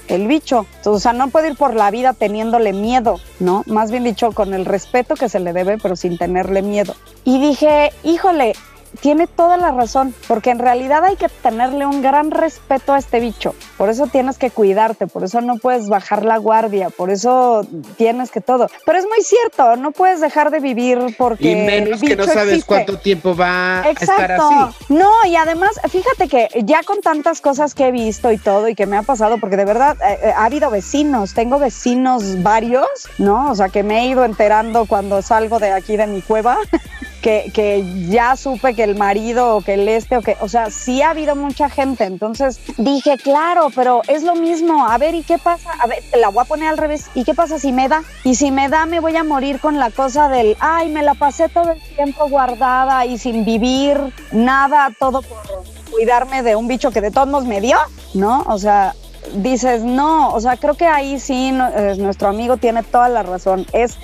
[0.08, 0.66] el bicho.
[0.86, 3.64] O sea, no puedo ir por la vida teniéndole miedo, ¿no?
[3.66, 6.96] Más bien dicho, con el respeto que se le debe, pero sin tenerle miedo.
[7.26, 8.54] Y dije, híjole,
[9.02, 13.20] tiene toda la razón, porque en realidad hay que tenerle un gran respeto a este
[13.20, 13.56] bicho.
[13.78, 17.66] Por eso tienes que cuidarte, por eso no puedes bajar la guardia, por eso
[17.98, 18.68] tienes que todo.
[18.86, 22.26] Pero es muy cierto, no puedes dejar de vivir porque Y menos el que no
[22.26, 22.66] sabes existe.
[22.68, 24.50] cuánto tiempo va a estar Exacto.
[24.50, 24.94] así.
[24.94, 28.76] No, y además, fíjate que ya con tantas cosas que he visto y todo y
[28.76, 32.88] que me ha pasado, porque de verdad eh, eh, ha habido vecinos, tengo vecinos varios,
[33.18, 33.52] ¿no?
[33.52, 36.58] O sea, que me he ido enterando cuando salgo de aquí de mi cueva.
[37.24, 41.02] Que, ya supe que el marido o que el este o que, o sea, sí
[41.02, 42.04] ha habido mucha gente.
[42.04, 44.86] Entonces dije, claro, pero es lo mismo.
[44.86, 45.72] A ver, ¿y qué pasa?
[45.80, 47.06] A ver, te la voy a poner al revés.
[47.16, 48.04] ¿Y qué pasa si me da?
[48.26, 51.14] Y si me da, me voy a morir con la cosa del, ay, me la
[51.14, 53.98] pasé todo el tiempo guardada y sin vivir
[54.34, 57.78] nada, todo por cuidarme de un bicho que de todos modos me dio,
[58.14, 58.44] ¿no?
[58.48, 58.96] O sea,
[59.36, 63.66] dices, no, o sea, creo que ahí sí nuestro amigo tiene toda la razón.
[63.72, 63.98] Es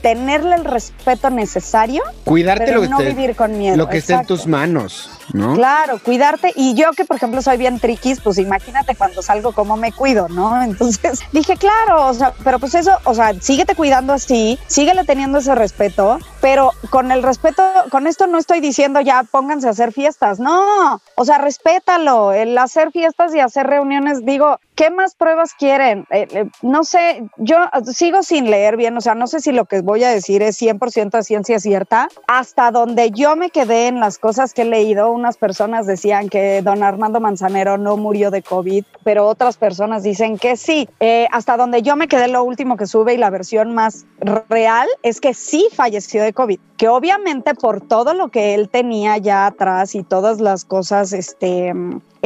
[0.00, 3.76] tenerle el respeto necesario, Cuidarte pero lo que, no esté- vivir con miedo.
[3.76, 6.52] lo que esté en tus manos, Claro, cuidarte.
[6.56, 10.28] Y yo que, por ejemplo, soy bien triquis, pues imagínate cuando salgo cómo me cuido,
[10.28, 10.62] ¿no?
[10.62, 15.38] Entonces dije, claro, o sea, pero pues eso, o sea, síguete cuidando así, síguele teniendo
[15.38, 19.92] ese respeto, pero con el respeto, con esto no estoy diciendo ya pónganse a hacer
[19.92, 25.54] fiestas, no, o sea, respétalo, el hacer fiestas y hacer reuniones, digo, ¿qué más pruebas
[25.54, 26.06] quieren?
[26.10, 27.56] Eh, eh, no sé, yo
[27.92, 30.60] sigo sin leer bien, o sea, no sé si lo que voy a decir es
[30.60, 35.10] 100% de ciencia cierta, hasta donde yo me quedé en las cosas que he leído,
[35.14, 40.38] unas personas decían que don Armando Manzanero no murió de COVID, pero otras personas dicen
[40.38, 40.88] que sí.
[41.00, 44.04] Eh, hasta donde yo me quedé, lo último que sube y la versión más
[44.48, 49.16] real es que sí falleció de COVID, que obviamente por todo lo que él tenía
[49.18, 51.72] ya atrás y todas las cosas, este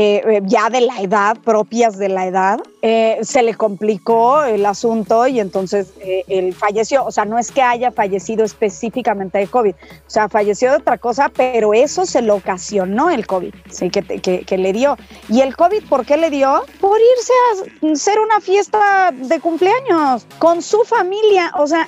[0.01, 4.65] eh, eh, ya de la edad, propias de la edad, eh, se le complicó el
[4.65, 5.93] asunto y entonces
[6.29, 7.05] él falleció.
[7.05, 10.99] O sea, no es que haya fallecido específicamente de COVID, o sea, falleció de otra
[10.99, 13.91] cosa, pero eso se lo ocasionó el COVID, ¿sí?
[13.91, 14.97] que, le dio.
[15.29, 16.65] ¿Y el COVID por qué le dio?
[16.81, 21.53] Por irse a hacer una fiesta de cumpleaños con su familia.
[21.57, 21.87] O sea,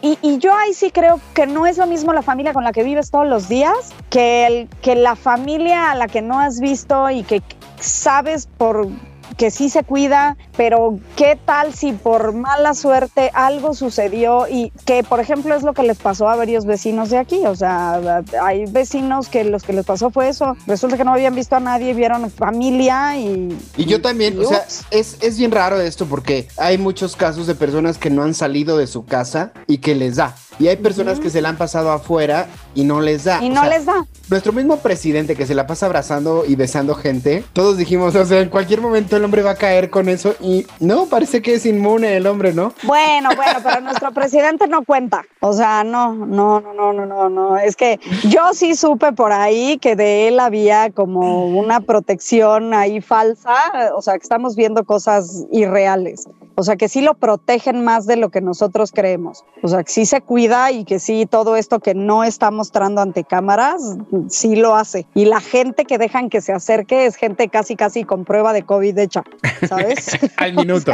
[0.00, 2.72] y, y, yo ahí sí creo que no es lo mismo la familia con la
[2.72, 7.10] que vives todos los días que, que la familia a la que no has visto
[7.10, 7.42] y que
[7.78, 8.88] sabes por
[9.36, 15.02] que sí se cuida, pero ¿qué tal si por mala suerte algo sucedió y que,
[15.02, 17.46] por ejemplo, es lo que les pasó a varios vecinos de aquí?
[17.46, 20.56] O sea, hay vecinos que los que les pasó fue eso.
[20.66, 23.56] Resulta que no habían visto a nadie, vieron familia y...
[23.76, 27.54] Y yo también, o sea, es, es bien raro esto porque hay muchos casos de
[27.54, 30.34] personas que no han salido de su casa y que les da.
[30.58, 33.42] Y hay personas que se la han pasado afuera y no les da.
[33.42, 34.06] Y no les da.
[34.28, 38.40] Nuestro mismo presidente que se la pasa abrazando y besando gente, todos dijimos, o sea,
[38.40, 41.64] en cualquier momento el hombre va a caer con eso y no, parece que es
[41.64, 42.72] inmune el hombre, ¿no?
[42.82, 45.22] Bueno, bueno, pero nuestro presidente no cuenta.
[45.38, 47.56] O sea, no, no, no, no, no, no, no.
[47.56, 53.00] Es que yo sí supe por ahí que de él había como una protección ahí
[53.00, 53.54] falsa,
[53.94, 56.26] o sea, que estamos viendo cosas irreales.
[56.54, 59.44] O sea, que sí lo protegen más de lo que nosotros creemos.
[59.62, 63.00] O sea, que sí se cuida y que sí todo esto que no está mostrando
[63.00, 63.80] ante cámaras,
[64.28, 65.06] sí lo hace.
[65.14, 68.64] Y la gente que dejan que se acerque es gente casi, casi con prueba de
[68.64, 69.22] COVID hecha,
[69.68, 70.18] ¿sabes?
[70.36, 70.92] al minuto.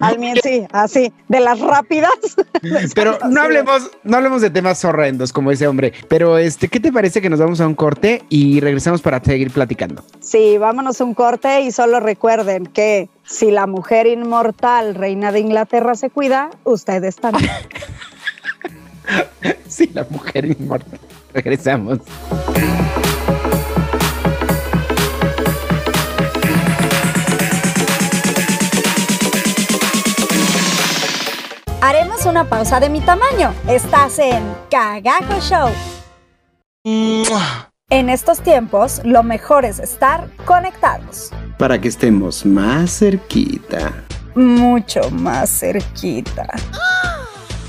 [0.00, 2.12] al minuto, sí, así, de las rápidas.
[2.94, 5.92] Pero no hablemos, no hablemos de temas horrendos como ese hombre.
[6.08, 9.50] Pero, este, ¿qué te parece que nos vamos a un corte y regresamos para seguir
[9.50, 10.04] platicando?
[10.20, 15.40] Sí, vámonos a un corte y solo recuerden que si la mujer inmortal, reina de
[15.40, 17.50] Inglaterra, se cuida, ustedes también.
[19.68, 20.98] sí, la mujer inmortal.
[21.34, 21.98] Regresamos.
[32.28, 33.54] Una pausa de mi tamaño.
[33.66, 35.70] Estás en Cagajo Show.
[37.90, 41.30] En estos tiempos, lo mejor es estar conectados.
[41.58, 44.04] Para que estemos más cerquita.
[44.34, 46.46] Mucho más cerquita.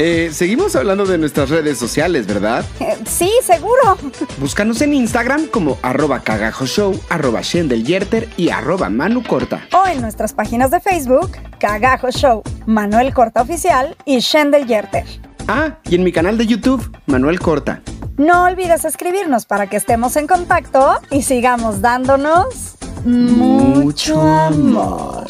[0.01, 2.63] Eh, seguimos hablando de nuestras redes sociales, ¿verdad?
[2.79, 3.97] Eh, sí, seguro.
[4.37, 9.67] Búscanos en Instagram como arroba cagajoshow, arroba shendeljерter y arroba manucorta.
[9.73, 15.03] O en nuestras páginas de Facebook, Cagajo Show, Manuel Corta Oficial y Shendel Yerter.
[15.49, 17.81] Ah, y en mi canal de YouTube, Manuel Corta.
[18.15, 25.27] No olvides escribirnos para que estemos en contacto y sigamos dándonos mucho amor.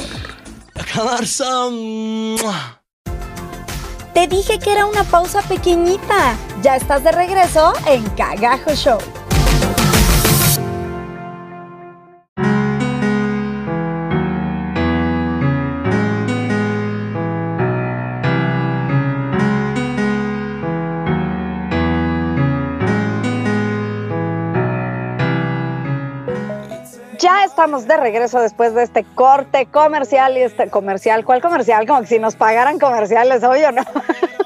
[4.19, 6.35] Te dije que era una pausa pequeñita.
[6.61, 9.18] Ya estás de regreso en Cagajo Show.
[27.59, 31.25] Estamos de regreso después de este corte comercial y este comercial.
[31.25, 31.85] ¿Cuál comercial?
[31.85, 33.83] Como que si nos pagaran comerciales hoy o no.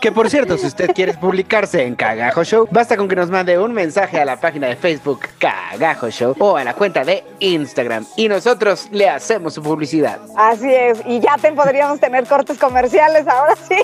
[0.02, 3.58] Que por cierto, si usted quiere publicarse en Cagajo Show, basta con que nos mande
[3.58, 8.06] un mensaje a la página de Facebook Cagajo Show o a la cuenta de Instagram
[8.18, 10.20] y nosotros le hacemos su publicidad.
[10.36, 13.78] Así es, y ya te podríamos tener cortes comerciales ahora sí.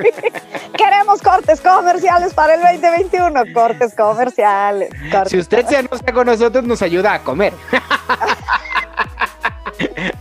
[0.76, 4.90] Queremos cortes comerciales para el 2021, cortes comerciales.
[5.12, 7.52] Cortes si usted se anuncia con nosotros, nos ayuda a comer.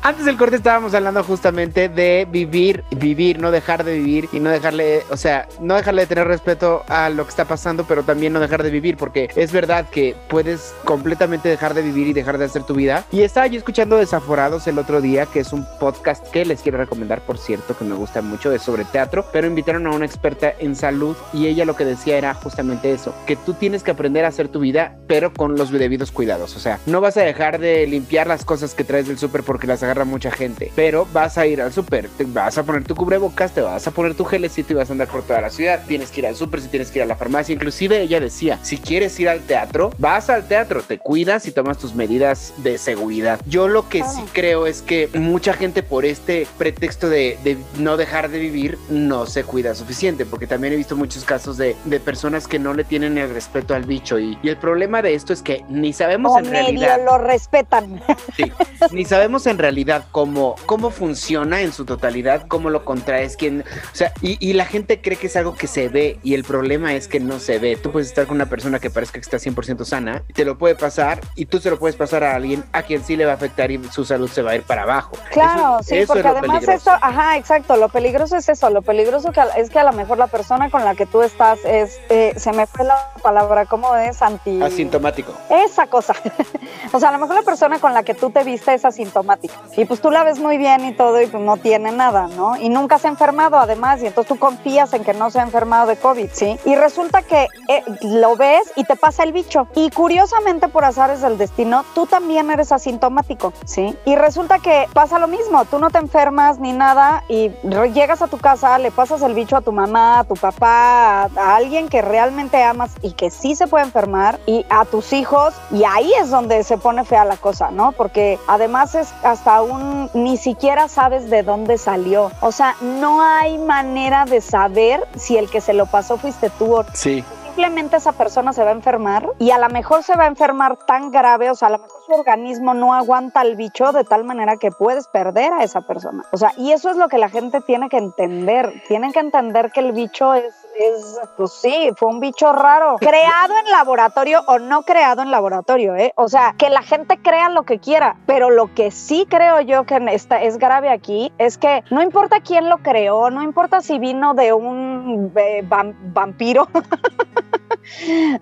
[0.10, 4.50] Antes del corte estábamos hablando justamente de vivir, vivir, no dejar de vivir y no
[4.50, 8.34] dejarle, o sea, no dejarle de tener respeto a lo que está pasando, pero también
[8.34, 12.40] no dejar de vivir, porque es verdad que puedes completamente dejar de vivir y dejar
[12.40, 13.06] de hacer tu vida.
[13.12, 16.80] Y estaba yo escuchando Desaforados el otro día, que es un podcast que les quiero
[16.80, 20.52] recomendar, por cierto, que me gusta mucho, es sobre teatro, pero invitaron a una experta
[20.58, 24.26] en salud y ella lo que decía era justamente eso, que tú tienes que aprender
[24.26, 26.56] a hacer tu vida, pero con los debidos cuidados.
[26.56, 29.68] O sea, no vas a dejar de limpiar las cosas que traes del súper porque
[29.68, 32.84] las agarras agarra mucha gente, pero vas a ir al súper, te vas a poner
[32.84, 35.50] tu cubrebocas, te vas a poner tu gelecito y vas a andar por toda la
[35.50, 35.82] ciudad.
[35.88, 37.54] Tienes que ir al súper, si tienes que ir a la farmacia.
[37.54, 41.78] Inclusive ella decía, si quieres ir al teatro, vas al teatro, te cuidas y tomas
[41.78, 43.40] tus medidas de seguridad.
[43.46, 47.98] Yo lo que sí creo es que mucha gente por este pretexto de, de no
[47.98, 52.00] dejar de vivir no se cuida suficiente, porque también he visto muchos casos de, de
[52.00, 55.34] personas que no le tienen el respeto al bicho y, y el problema de esto
[55.34, 58.02] es que ni sabemos O en medio realidad lo respetan.
[58.36, 58.52] Sí,
[58.92, 59.79] ni sabemos en realidad
[60.12, 64.66] cómo, cómo funciona en su totalidad, cómo lo contraes, quién, o sea, y, y la
[64.66, 67.60] gente cree que es algo que se ve y el problema es que no se
[67.60, 67.76] ve.
[67.76, 70.76] Tú puedes estar con una persona que parezca que está 100% sana, te lo puede
[70.76, 73.36] pasar y tú se lo puedes pasar a alguien a quien sí le va a
[73.36, 75.12] afectar y su salud se va a ir para abajo.
[75.32, 76.78] Claro, Eso- sí, eso porque es además peligroso.
[76.92, 80.18] esto, ajá, exacto, lo peligroso es eso, lo peligroso que, es que a lo mejor
[80.18, 83.96] la persona con la que tú estás es, eh, se me fue la palabra, ¿cómo
[83.96, 84.22] es?
[84.22, 84.62] Anti...
[84.62, 85.34] Asintomático.
[85.50, 86.14] Esa cosa.
[86.94, 89.56] o sea, a lo mejor la persona con la que tú te viste es asintomática.
[89.76, 92.58] Y pues tú la ves muy bien y todo y pues no tiene nada, ¿no?
[92.58, 95.44] Y nunca se ha enfermado además y entonces tú confías en que no se ha
[95.44, 96.60] enfermado de COVID, ¿sí?
[96.66, 99.68] Y resulta que eh, lo ves y te pasa el bicho.
[99.76, 103.96] Y curiosamente por azares del destino, tú también eres asintomático, ¿sí?
[104.06, 107.52] Y resulta que pasa lo mismo, tú no te enfermas ni nada y
[107.94, 111.30] llegas a tu casa, le pasas el bicho a tu mamá, a tu papá, a,
[111.38, 115.54] a alguien que realmente amas y que sí se puede enfermar y a tus hijos
[115.72, 117.92] y ahí es donde se pone fea la cosa, ¿no?
[117.92, 122.32] Porque además es hasta un ni siquiera sabes de dónde salió.
[122.42, 126.76] O sea, no hay manera de saber si el que se lo pasó fuiste tú
[126.78, 127.24] o Sí.
[127.44, 130.78] simplemente esa persona se va a enfermar y a lo mejor se va a enfermar
[130.78, 134.24] tan grave, o sea, a lo mejor su organismo no aguanta el bicho de tal
[134.24, 136.24] manera que puedes perder a esa persona.
[136.32, 138.82] O sea, y eso es lo que la gente tiene que entender.
[138.88, 142.96] Tienen que entender que el bicho es es, pues sí, fue un bicho raro.
[143.00, 146.14] Creado en laboratorio o no creado en laboratorio, ¿eh?
[146.16, 149.86] O sea, que la gente crea lo que quiera, pero lo que sí creo yo
[149.86, 154.00] que está, es grave aquí es que no importa quién lo creó, no importa si
[154.00, 156.68] vino de un eh, vam- vampiro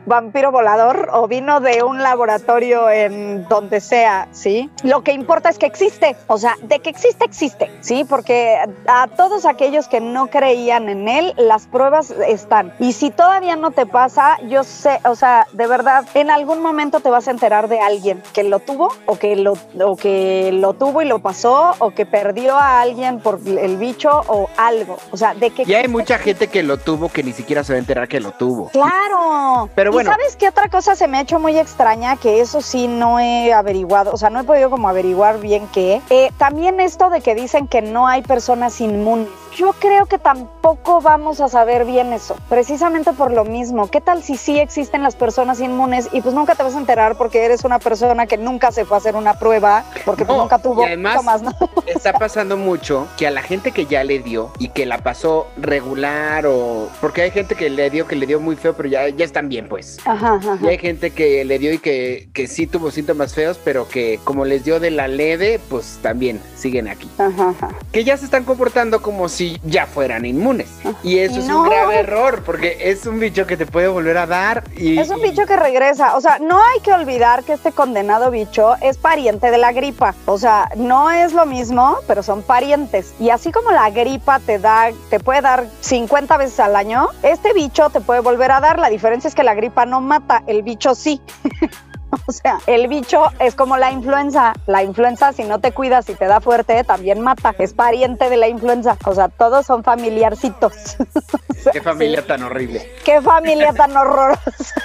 [0.05, 4.69] vampiro volador o vino de un laboratorio en donde sea, ¿sí?
[4.83, 8.05] Lo que importa es que existe, o sea, de que existe, existe, ¿sí?
[8.07, 8.57] Porque
[8.87, 12.73] a todos aquellos que no creían en él, las pruebas están.
[12.79, 16.99] Y si todavía no te pasa, yo sé, o sea, de verdad, en algún momento
[16.99, 20.73] te vas a enterar de alguien que lo tuvo o que lo, o que lo
[20.73, 24.97] tuvo y lo pasó o que perdió a alguien por el bicho o algo.
[25.11, 25.63] O sea, de que...
[25.63, 28.19] Y hay mucha gente que lo tuvo que ni siquiera se va a enterar que
[28.19, 28.69] lo tuvo.
[28.69, 29.36] Claro.
[29.75, 30.09] Pero bueno.
[30.09, 32.15] ¿Y sabes qué otra cosa se me ha hecho muy extraña?
[32.15, 36.01] Que eso sí no he averiguado, o sea, no he podido como averiguar bien qué.
[36.09, 39.29] Eh, también esto de que dicen que no hay personas inmunes.
[39.57, 43.89] Yo creo que tampoco vamos a saber bien eso, precisamente por lo mismo.
[43.89, 47.17] ¿Qué tal si sí existen las personas inmunes y pues nunca te vas a enterar
[47.17, 50.59] porque eres una persona que nunca se fue a hacer una prueba, porque pues nunca
[50.59, 51.51] tuvo y además- síntomas, ¿no?
[51.87, 55.47] Está pasando mucho que a la gente que ya le dio y que la pasó
[55.57, 56.89] regular o...
[57.01, 59.49] Porque hay gente que le dio, que le dio muy feo, pero ya, ya están
[59.49, 59.97] bien, pues.
[60.05, 60.59] Ajá, ajá.
[60.61, 64.19] Y hay gente que le dio y que, que sí tuvo síntomas feos, pero que
[64.23, 67.09] como les dio de la leve, pues también siguen aquí.
[67.17, 67.69] Ajá, ajá.
[67.91, 70.69] Que ya se están comportando como si ya fueran inmunes.
[71.03, 74.25] Y eso es un grave error, porque es un bicho que te puede volver a
[74.25, 74.63] dar.
[74.75, 76.15] Y, Es un bicho que regresa.
[76.15, 80.15] O sea, no hay que olvidar que este condenado bicho es pariente de la gripa.
[80.25, 83.13] O sea, no es lo mismo, pero son parientes.
[83.19, 87.53] Y así como la gripa te da, te puede dar 50 veces al año, este
[87.53, 88.79] bicho te puede volver a dar.
[88.79, 91.21] La diferencia es que la gripa no mata, el bicho sí.
[92.27, 94.53] O sea, el bicho es como la influenza.
[94.65, 97.53] La influenza, si no te cuidas y te da fuerte, también mata.
[97.57, 98.97] Es pariente de la influenza.
[99.05, 100.97] O sea, todos son familiarcitos.
[101.71, 102.89] Qué familia tan horrible.
[103.03, 104.81] Qué familia tan horrorosa.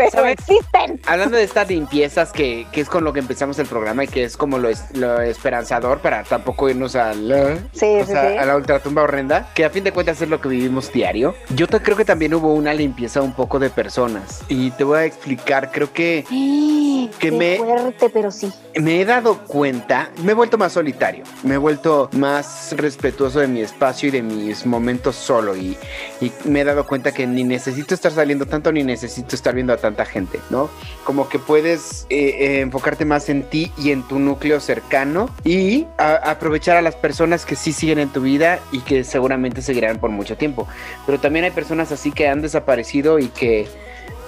[0.00, 0.32] Pero ¿Sabes?
[0.38, 1.00] existen.
[1.06, 4.24] Hablando de estas limpiezas, que, que es con lo que empezamos el programa y que
[4.24, 8.36] es como lo, es- lo esperanzador para tampoco irnos a la, Sí, sí, sea, sí.
[8.38, 11.34] a la ultratumba horrenda, que a fin de cuentas es lo que vivimos diario.
[11.54, 14.42] Yo te- creo que también hubo una limpieza un poco de personas.
[14.48, 16.24] Y te voy a explicar, creo que
[17.18, 18.52] Que me- fuerte, pero sí.
[18.80, 23.48] me he dado cuenta, me he vuelto más solitario, me he vuelto más respetuoso de
[23.48, 25.76] mi espacio y de mis momentos solo y,
[26.20, 29.72] y me he dado cuenta que ni necesito estar saliendo tanto ni necesito estar viendo
[29.72, 30.70] a tanta gente, ¿no?
[31.04, 35.86] Como que puedes eh, eh, enfocarte más en ti y en tu núcleo cercano y
[35.98, 40.10] aprovechar a las personas que sí siguen en tu vida y que seguramente seguirán por
[40.10, 40.68] mucho tiempo.
[41.06, 43.68] Pero también hay personas así que han desaparecido y que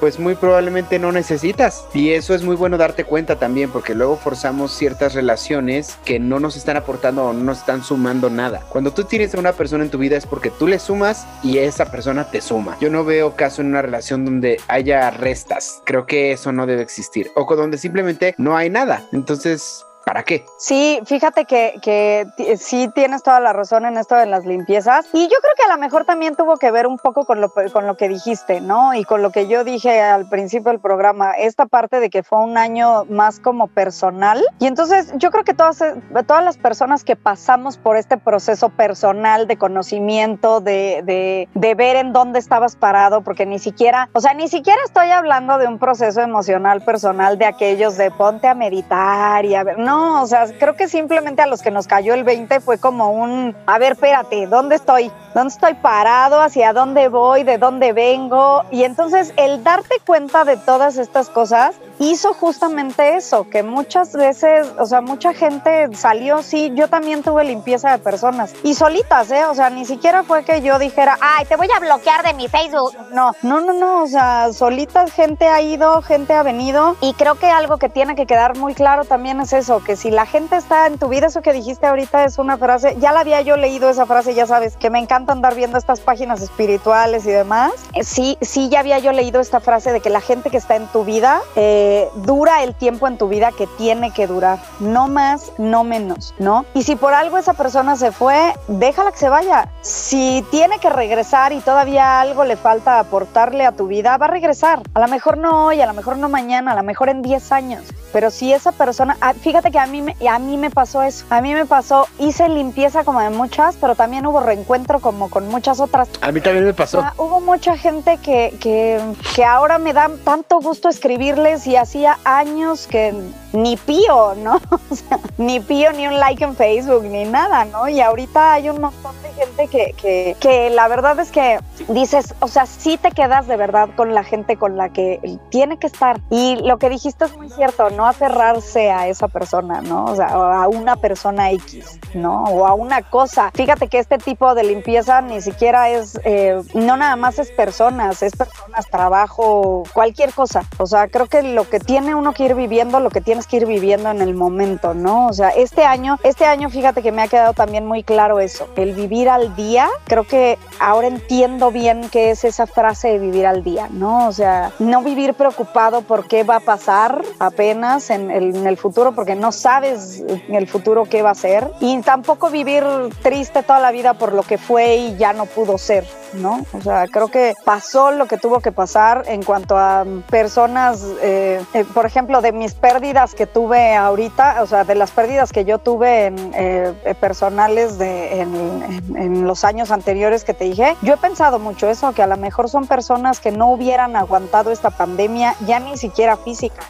[0.03, 1.87] pues muy probablemente no necesitas.
[1.95, 6.41] Y eso es muy bueno darte cuenta también, porque luego forzamos ciertas relaciones que no
[6.41, 8.65] nos están aportando o no nos están sumando nada.
[8.69, 11.59] Cuando tú tienes a una persona en tu vida es porque tú le sumas y
[11.59, 12.77] esa persona te suma.
[12.81, 15.81] Yo no veo caso en una relación donde haya restas.
[15.85, 17.31] Creo que eso no debe existir.
[17.37, 19.07] O donde simplemente no hay nada.
[19.13, 19.87] Entonces...
[20.05, 20.45] ¿para qué?
[20.59, 22.27] Sí, fíjate que,
[22.59, 25.07] sí tienes toda la razón en esto de las limpiezas.
[25.13, 27.53] Y yo creo que a lo mejor también tuvo que ver un poco con lo,
[27.73, 28.95] con lo que dijiste, ¿no?
[28.95, 32.41] Y con lo que yo dije al principio del programa, esta parte de que fue
[32.41, 34.43] un año más como personal.
[34.59, 35.79] Y entonces yo creo que todas,
[36.27, 41.97] todas las personas que pasamos por este proceso personal de conocimiento, de, de, de ver
[41.97, 45.79] en dónde estabas parado, porque ni siquiera, o sea, ni siquiera estoy hablando de un
[45.79, 50.47] proceso emocional personal de aquellos de ponte a meditar y a ver, no, o sea,
[50.59, 53.93] creo que simplemente a los que nos cayó el 20 fue como un, a ver,
[53.93, 55.11] espérate, ¿dónde estoy?
[55.35, 56.41] ¿Dónde estoy parado?
[56.41, 57.43] ¿Hacia dónde voy?
[57.43, 58.65] ¿De dónde vengo?
[58.71, 64.69] Y entonces el darte cuenta de todas estas cosas hizo justamente eso, que muchas veces,
[64.79, 69.45] o sea, mucha gente salió, sí, yo también tuve limpieza de personas y solitas, ¿eh?
[69.47, 72.49] O sea, ni siquiera fue que yo dijera, ay, te voy a bloquear de mi
[72.49, 72.93] Facebook.
[73.13, 77.37] No, no, no, no, o sea, solitas gente ha ido, gente ha venido y creo
[77.37, 80.57] que algo que tiene que quedar muy claro también es eso, que si la gente
[80.57, 83.57] está en tu vida, eso que dijiste ahorita es una frase, ya la había yo
[83.57, 87.73] leído esa frase, ya sabes, que me encanta andar viendo estas páginas espirituales y demás.
[87.95, 90.77] Eh, Sí, sí, ya había yo leído esta frase de que la gente que está
[90.77, 95.09] en tu vida eh, dura el tiempo en tu vida que tiene que durar, no
[95.09, 96.67] más, no menos, ¿no?
[96.75, 99.71] Y si por algo esa persona se fue, déjala que se vaya.
[99.81, 104.29] Si tiene que regresar y todavía algo le falta aportarle a tu vida, va a
[104.29, 104.83] regresar.
[104.93, 107.51] A lo mejor no hoy, a lo mejor no mañana, a lo mejor en 10
[107.51, 107.83] años.
[108.13, 111.25] Pero si esa persona, ah, fíjate que a mí, me, a mí me pasó eso.
[111.31, 115.49] A mí me pasó, hice limpieza como de muchas, pero también hubo reencuentro como con
[115.49, 116.09] muchas otras.
[116.21, 117.05] A mí también me pasó.
[117.17, 119.01] Hubo mucha gente que, que,
[119.35, 123.13] que ahora me da tanto gusto escribirles y hacía años que
[123.53, 124.61] ni pío, ¿no?
[124.91, 127.89] O sea, ni pío ni un like en Facebook ni nada, ¿no?
[127.89, 132.35] Y ahorita hay un montón de gente que, que, que la verdad es que dices,
[132.41, 135.87] o sea, sí te quedas de verdad con la gente con la que tiene que
[135.87, 136.21] estar.
[136.31, 140.05] Y lo que dijiste es muy cierto, no aferrarse a esa persona, ¿no?
[140.05, 142.45] O sea, a una persona X, ¿no?
[142.45, 143.51] O a una cosa.
[143.55, 148.23] Fíjate que este tipo de limpieza ni siquiera es, eh, no nada más es personas,
[148.23, 150.65] es personas, trabajo, cualquier cosa.
[150.79, 153.57] O sea, creo que lo que tiene uno que ir viviendo, lo que tienes que
[153.57, 155.27] ir viviendo en el momento, ¿no?
[155.27, 158.69] O sea, este año, este año fíjate que me ha quedado también muy claro eso,
[158.77, 159.89] el vivir al día.
[160.05, 164.29] Creo que ahora entiendo bien qué es esa frase de vivir al día, ¿no?
[164.29, 168.77] O sea, no vivir preocupado por qué va a pasar apenas en el, en el
[168.77, 171.71] futuro, porque no sabes en el futuro qué va a ser.
[171.81, 172.85] Y tampoco vivir
[173.23, 176.65] triste toda la vida por lo que fue y ya no pudo ser, ¿no?
[176.73, 181.63] O sea, creo que pasó lo que tuvo que pasar en cuanto a personas, eh,
[181.75, 185.65] eh, por ejemplo, de mis pérdidas que tuve ahorita, o sea, de las pérdidas que
[185.65, 191.15] yo tuve en, eh, personales de, en- en los años anteriores que te dije, yo
[191.15, 194.91] he pensado mucho eso, que a lo mejor son personas que no hubieran aguantado esta
[194.91, 196.83] pandemia, ya ni siquiera física,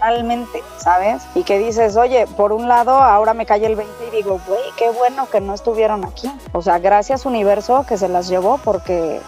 [0.00, 1.22] emocionalmente, ¿sabes?
[1.34, 4.60] Y que dices, oye, por un lado, ahora me cae el 20 y digo, güey,
[4.76, 6.30] qué bueno que no estuvieron aquí.
[6.52, 9.20] O sea, gracias universo que se las llevó porque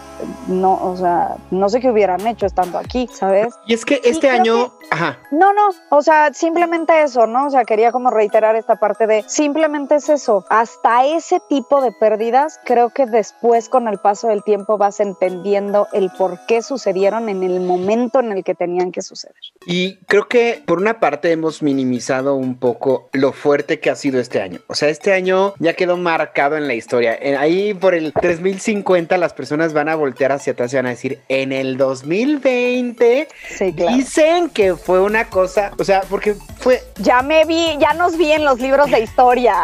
[0.47, 3.53] no, o sea, no sé qué hubieran hecho estando aquí, ¿sabes?
[3.65, 7.47] Y es que este año, ajá, No, no, o sea, simplemente eso, ¿no?
[7.47, 10.45] O sea, quería como reiterar esta parte de simplemente es eso.
[10.49, 15.87] Hasta ese tipo de pérdidas, creo que después con el paso del tiempo vas entendiendo
[15.93, 19.35] el por qué sucedieron en el momento en el que tenían que suceder.
[19.65, 24.19] Y creo que por una parte hemos minimizado un poco lo fuerte que ha sido
[24.19, 24.59] este año.
[24.67, 27.15] O sea, este año ya quedó marcado en la historia.
[27.19, 30.89] En- Ahí por el 3050 las personas van a voltear hacia atrás y van a
[30.89, 33.95] decir, en el 2020 Sí, claro.
[33.97, 38.31] dicen que fue una cosa, o sea, porque fue, Ya me vi, ya nos vi
[38.31, 39.55] en los libros de historia.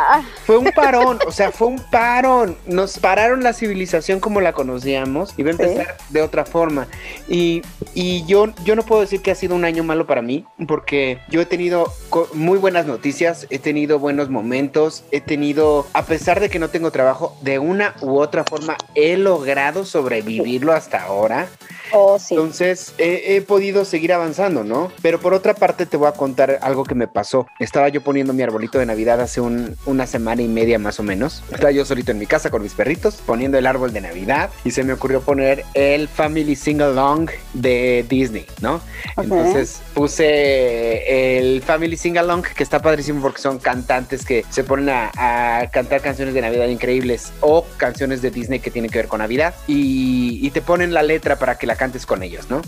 [0.45, 2.57] fue un parón, o sea, fue un parón.
[2.65, 5.63] Nos pararon la civilización como la conocíamos y va a Sí.
[5.63, 6.87] empezar de otra forma.
[7.27, 7.61] Y,
[7.93, 10.88] y yo, yo no puedo decir que ha sido un año malo para mí, porque
[11.29, 11.91] yo he tenido
[12.33, 16.91] muy buenas noticias, he tenido buenos momentos, he tenido, a pesar de que no tengo
[16.91, 21.47] trabajo, de una u otra forma he logrado sobrevivirlo hasta ahora.
[21.91, 22.35] Oh, sí.
[22.35, 24.91] Entonces he, he podido seguir avanzando, ¿no?
[25.01, 27.47] Pero por otra parte te voy a contar algo que me pasó.
[27.59, 31.03] Estaba yo poniendo mi arbolito de Navidad hace un- una semana y media más o
[31.03, 31.43] menos.
[31.51, 34.69] Estaba yo solito en mi casa con mis perritos poniendo el árbol de Navidad y
[34.71, 38.81] se me ocurrió poner el Family Sing Along de Disney, ¿no?
[39.17, 44.89] Entonces puse el Family Sing Along que está padrísimo porque son cantantes que se ponen
[44.89, 49.19] a, cantar canciones de Navidad increíbles o canciones de Disney que tienen que ver con
[49.19, 52.61] Navidad y te ponen la letra para que la cantes con ellos, ¿no?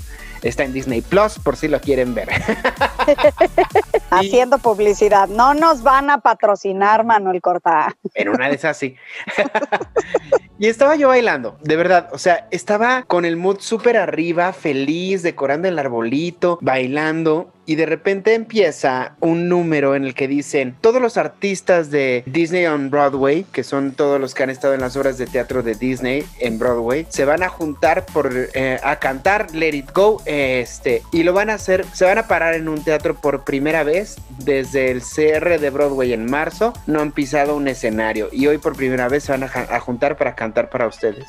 [0.44, 2.30] Está en Disney Plus por si lo quieren ver.
[4.10, 5.28] Haciendo publicidad.
[5.28, 7.96] No nos van a patrocinar, Manuel Corta.
[8.14, 8.96] En una de esas sí.
[10.60, 12.10] y estaba yo bailando, de verdad.
[12.12, 17.54] O sea, estaba con el mood súper arriba, feliz, decorando el arbolito, bailando.
[17.66, 22.66] y de repente empieza un número en el que dicen todos los artistas de Disney
[22.66, 25.76] on Broadway, que son todos los que han estado en las obras de teatro de
[25.76, 31.04] Disney en Broadway, se van a juntar por, eh, a cantar Let It Go este,
[31.12, 34.16] y lo van a hacer, se van a parar en un teatro por primera vez
[34.40, 38.78] desde el CR de Broadway en marzo, no han pisado un escenario y hoy por
[38.78, 41.26] primera vez se van a, a juntar para cantar para ustedes.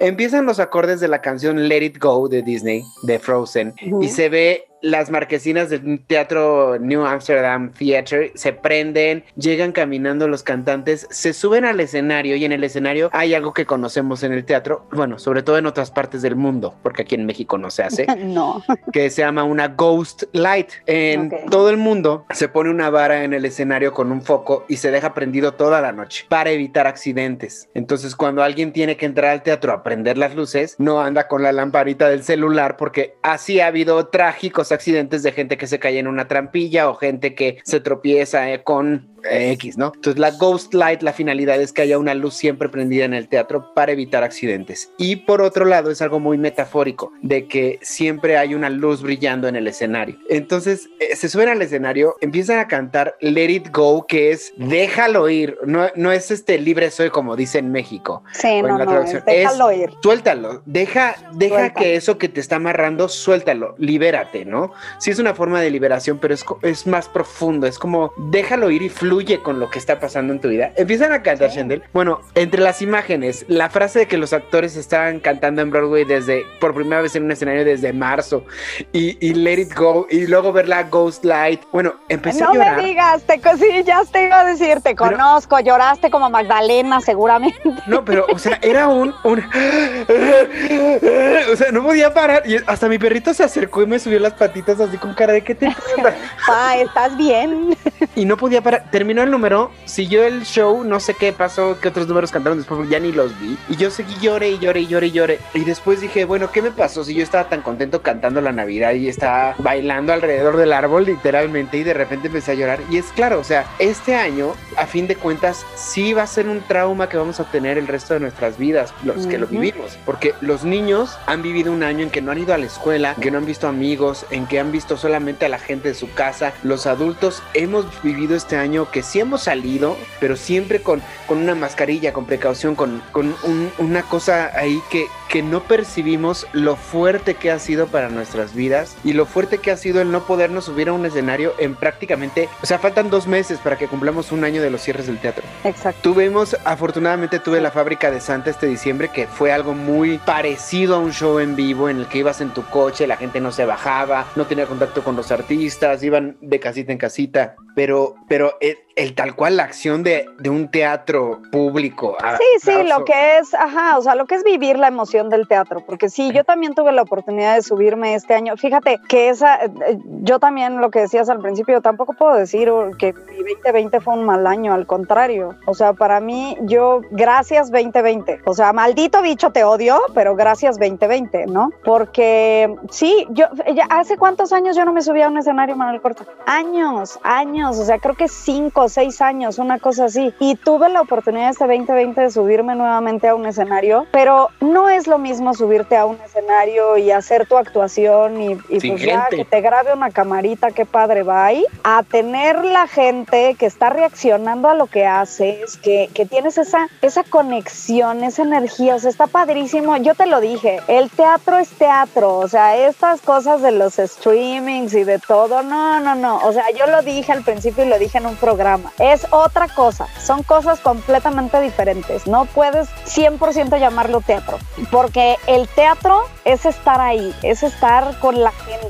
[0.00, 4.28] Empiezan los acordes de la canción Let It Go de Disney, de Frozen, y se
[4.28, 11.32] ve las marquesinas del teatro New Amsterdam Theatre se prenden, llegan caminando los cantantes, se
[11.32, 15.18] suben al escenario y en el escenario hay algo que conocemos en el teatro, bueno,
[15.18, 18.62] sobre todo en otras partes del mundo, porque aquí en México no se hace, no.
[18.92, 20.70] que se llama una ghost light.
[20.86, 21.46] En Okay.
[21.50, 24.90] todo el mundo se pone una vara en el escenario con un foco y se
[24.90, 27.68] deja prendido toda la noche para evitar accidentes.
[27.74, 31.42] Entonces, cuando alguien tiene que entrar al teatro a prender las luces, no anda con
[31.42, 35.98] la lamparita del celular porque así ha habido trágicos accidentes de gente que se cae
[35.98, 39.92] en una trampilla o gente que se tropieza eh, con eh, X, ¿no?
[39.94, 43.28] Entonces la Ghost Light, la finalidad es que haya una luz siempre prendida en el
[43.28, 44.90] teatro para evitar accidentes.
[44.96, 49.48] Y por otro lado es algo muy metafórico, de que siempre hay una luz brillando
[49.48, 50.16] en el escenario.
[50.28, 55.28] Entonces eh, se suben al escenario, empiezan a cantar Let It Go, que es déjalo
[55.28, 58.22] ir, no, no es este libre soy como dice en México.
[58.32, 59.22] Sí, en no, la no, traducción.
[59.26, 59.90] déjalo Es- ir.
[60.02, 61.80] Suéltalo, deja, deja Suelta.
[61.80, 64.57] que eso que te está amarrando, suéltalo, libérate, ¿no?
[64.98, 68.82] Sí es una forma de liberación, pero es, es más profundo, es como déjalo ir
[68.82, 70.72] y fluye con lo que está pasando en tu vida.
[70.76, 71.82] Empiezan a cantar, Shendel.
[71.92, 76.44] Bueno, entre las imágenes, la frase de que los actores estaban cantando en Broadway desde,
[76.60, 78.44] por primera vez en un escenario desde marzo,
[78.92, 81.62] y, y Let It Go, y luego ver la Ghost Light.
[81.72, 82.76] Bueno, empecé No a llorar.
[82.76, 87.58] me digas, te, sí, ya te iba a decir, te conozco, lloraste como Magdalena seguramente.
[87.86, 89.42] No, pero, o sea, era un, un-
[91.52, 92.42] O sea, no podía parar.
[92.46, 95.42] Y hasta mi perrito se acercó y me subió las patitas así con cara de
[95.42, 96.16] que te pasa?".
[96.46, 97.76] Pa, ¿estás bien?
[98.16, 98.90] Y no podía parar.
[98.90, 102.78] Terminó el número, siguió el show, no sé qué pasó, qué otros números cantaron después,
[102.78, 103.56] porque ya ni los vi.
[103.68, 105.38] Y yo seguí lloré y lloré y lloré y lloré.
[105.54, 107.04] Y después dije, bueno, ¿qué me pasó?
[107.04, 111.76] Si yo estaba tan contento cantando la Navidad y estaba bailando alrededor del árbol, literalmente,
[111.78, 112.80] y de repente empecé a llorar.
[112.90, 116.48] Y es claro, o sea, este año, a fin de cuentas, sí va a ser
[116.48, 119.98] un trauma que vamos a tener el resto de nuestras vidas, los que lo vivimos.
[120.04, 123.12] Porque los niños han vivido un año en que no han ido a la escuela,
[123.16, 125.94] en que no han visto amigos, en que han visto solamente a la gente de
[125.94, 126.52] su casa.
[126.62, 131.54] Los adultos hemos vivido este año que sí hemos salido, pero siempre con, con una
[131.54, 137.34] mascarilla, con precaución, con, con un- una cosa ahí que, que no percibimos lo fuerte
[137.34, 140.66] que ha sido para nuestras vidas y lo fuerte que ha sido el no podernos
[140.66, 144.44] subir a un escenario en prácticamente, o sea, faltan dos meses para que cumplamos un
[144.44, 145.44] año de los cierres del teatro.
[145.64, 146.00] Exacto.
[146.02, 150.98] Tuvimos, afortunadamente tuve la fábrica de Santa este diciembre, que fue algo muy parecido a
[150.98, 153.64] un show en vivo en el que ibas en tu coche, la gente no se
[153.64, 158.56] bajaba, no tenía contacto con los artistas, iban de casita en casita, pero, pero
[158.98, 162.16] el, tal cual la acción de, de un teatro público.
[162.38, 165.46] Sí, sí, lo que es, ajá, o sea, lo que es vivir la emoción del
[165.46, 168.56] teatro, porque sí, yo también tuve la oportunidad de subirme este año.
[168.56, 172.70] Fíjate que esa, eh, eh, yo también lo que decías al principio, tampoco puedo decir
[172.70, 175.54] oh, que mi 2020 fue un mal año, al contrario.
[175.66, 178.40] O sea, para mí, yo, gracias 2020.
[178.44, 181.70] O sea, maldito bicho te odio, pero gracias 2020, ¿no?
[181.84, 186.00] Porque sí, yo, ya hace cuántos años yo no me subía a un escenario, Manuel
[186.00, 186.24] Corta.
[186.46, 190.32] Años, años, o sea, creo que cinco o seis años, una cosa así.
[190.40, 195.06] Y tuve la oportunidad este 2020 de subirme nuevamente a un escenario, pero no es
[195.06, 199.44] lo mismo subirte a un escenario y hacer tu actuación y, y pues ya que
[199.44, 204.68] te grabe una camarita, qué padre va ahí, a tener la gente que está reaccionando
[204.68, 209.26] a lo que haces, que, que tienes esa, esa conexión, esa energía, o sea, está
[209.26, 209.96] padrísimo.
[209.98, 214.94] Yo te lo dije, el teatro es teatro, o sea, estas cosas de los streamings
[214.94, 217.98] y de todo, no, no, no, o sea, yo lo dije al principio y lo
[217.98, 224.20] dije en un programa, es otra cosa, son cosas completamente diferentes, no puedes 100% llamarlo
[224.20, 224.58] teatro,
[224.90, 228.88] porque el teatro es estar ahí, es estar con la gente,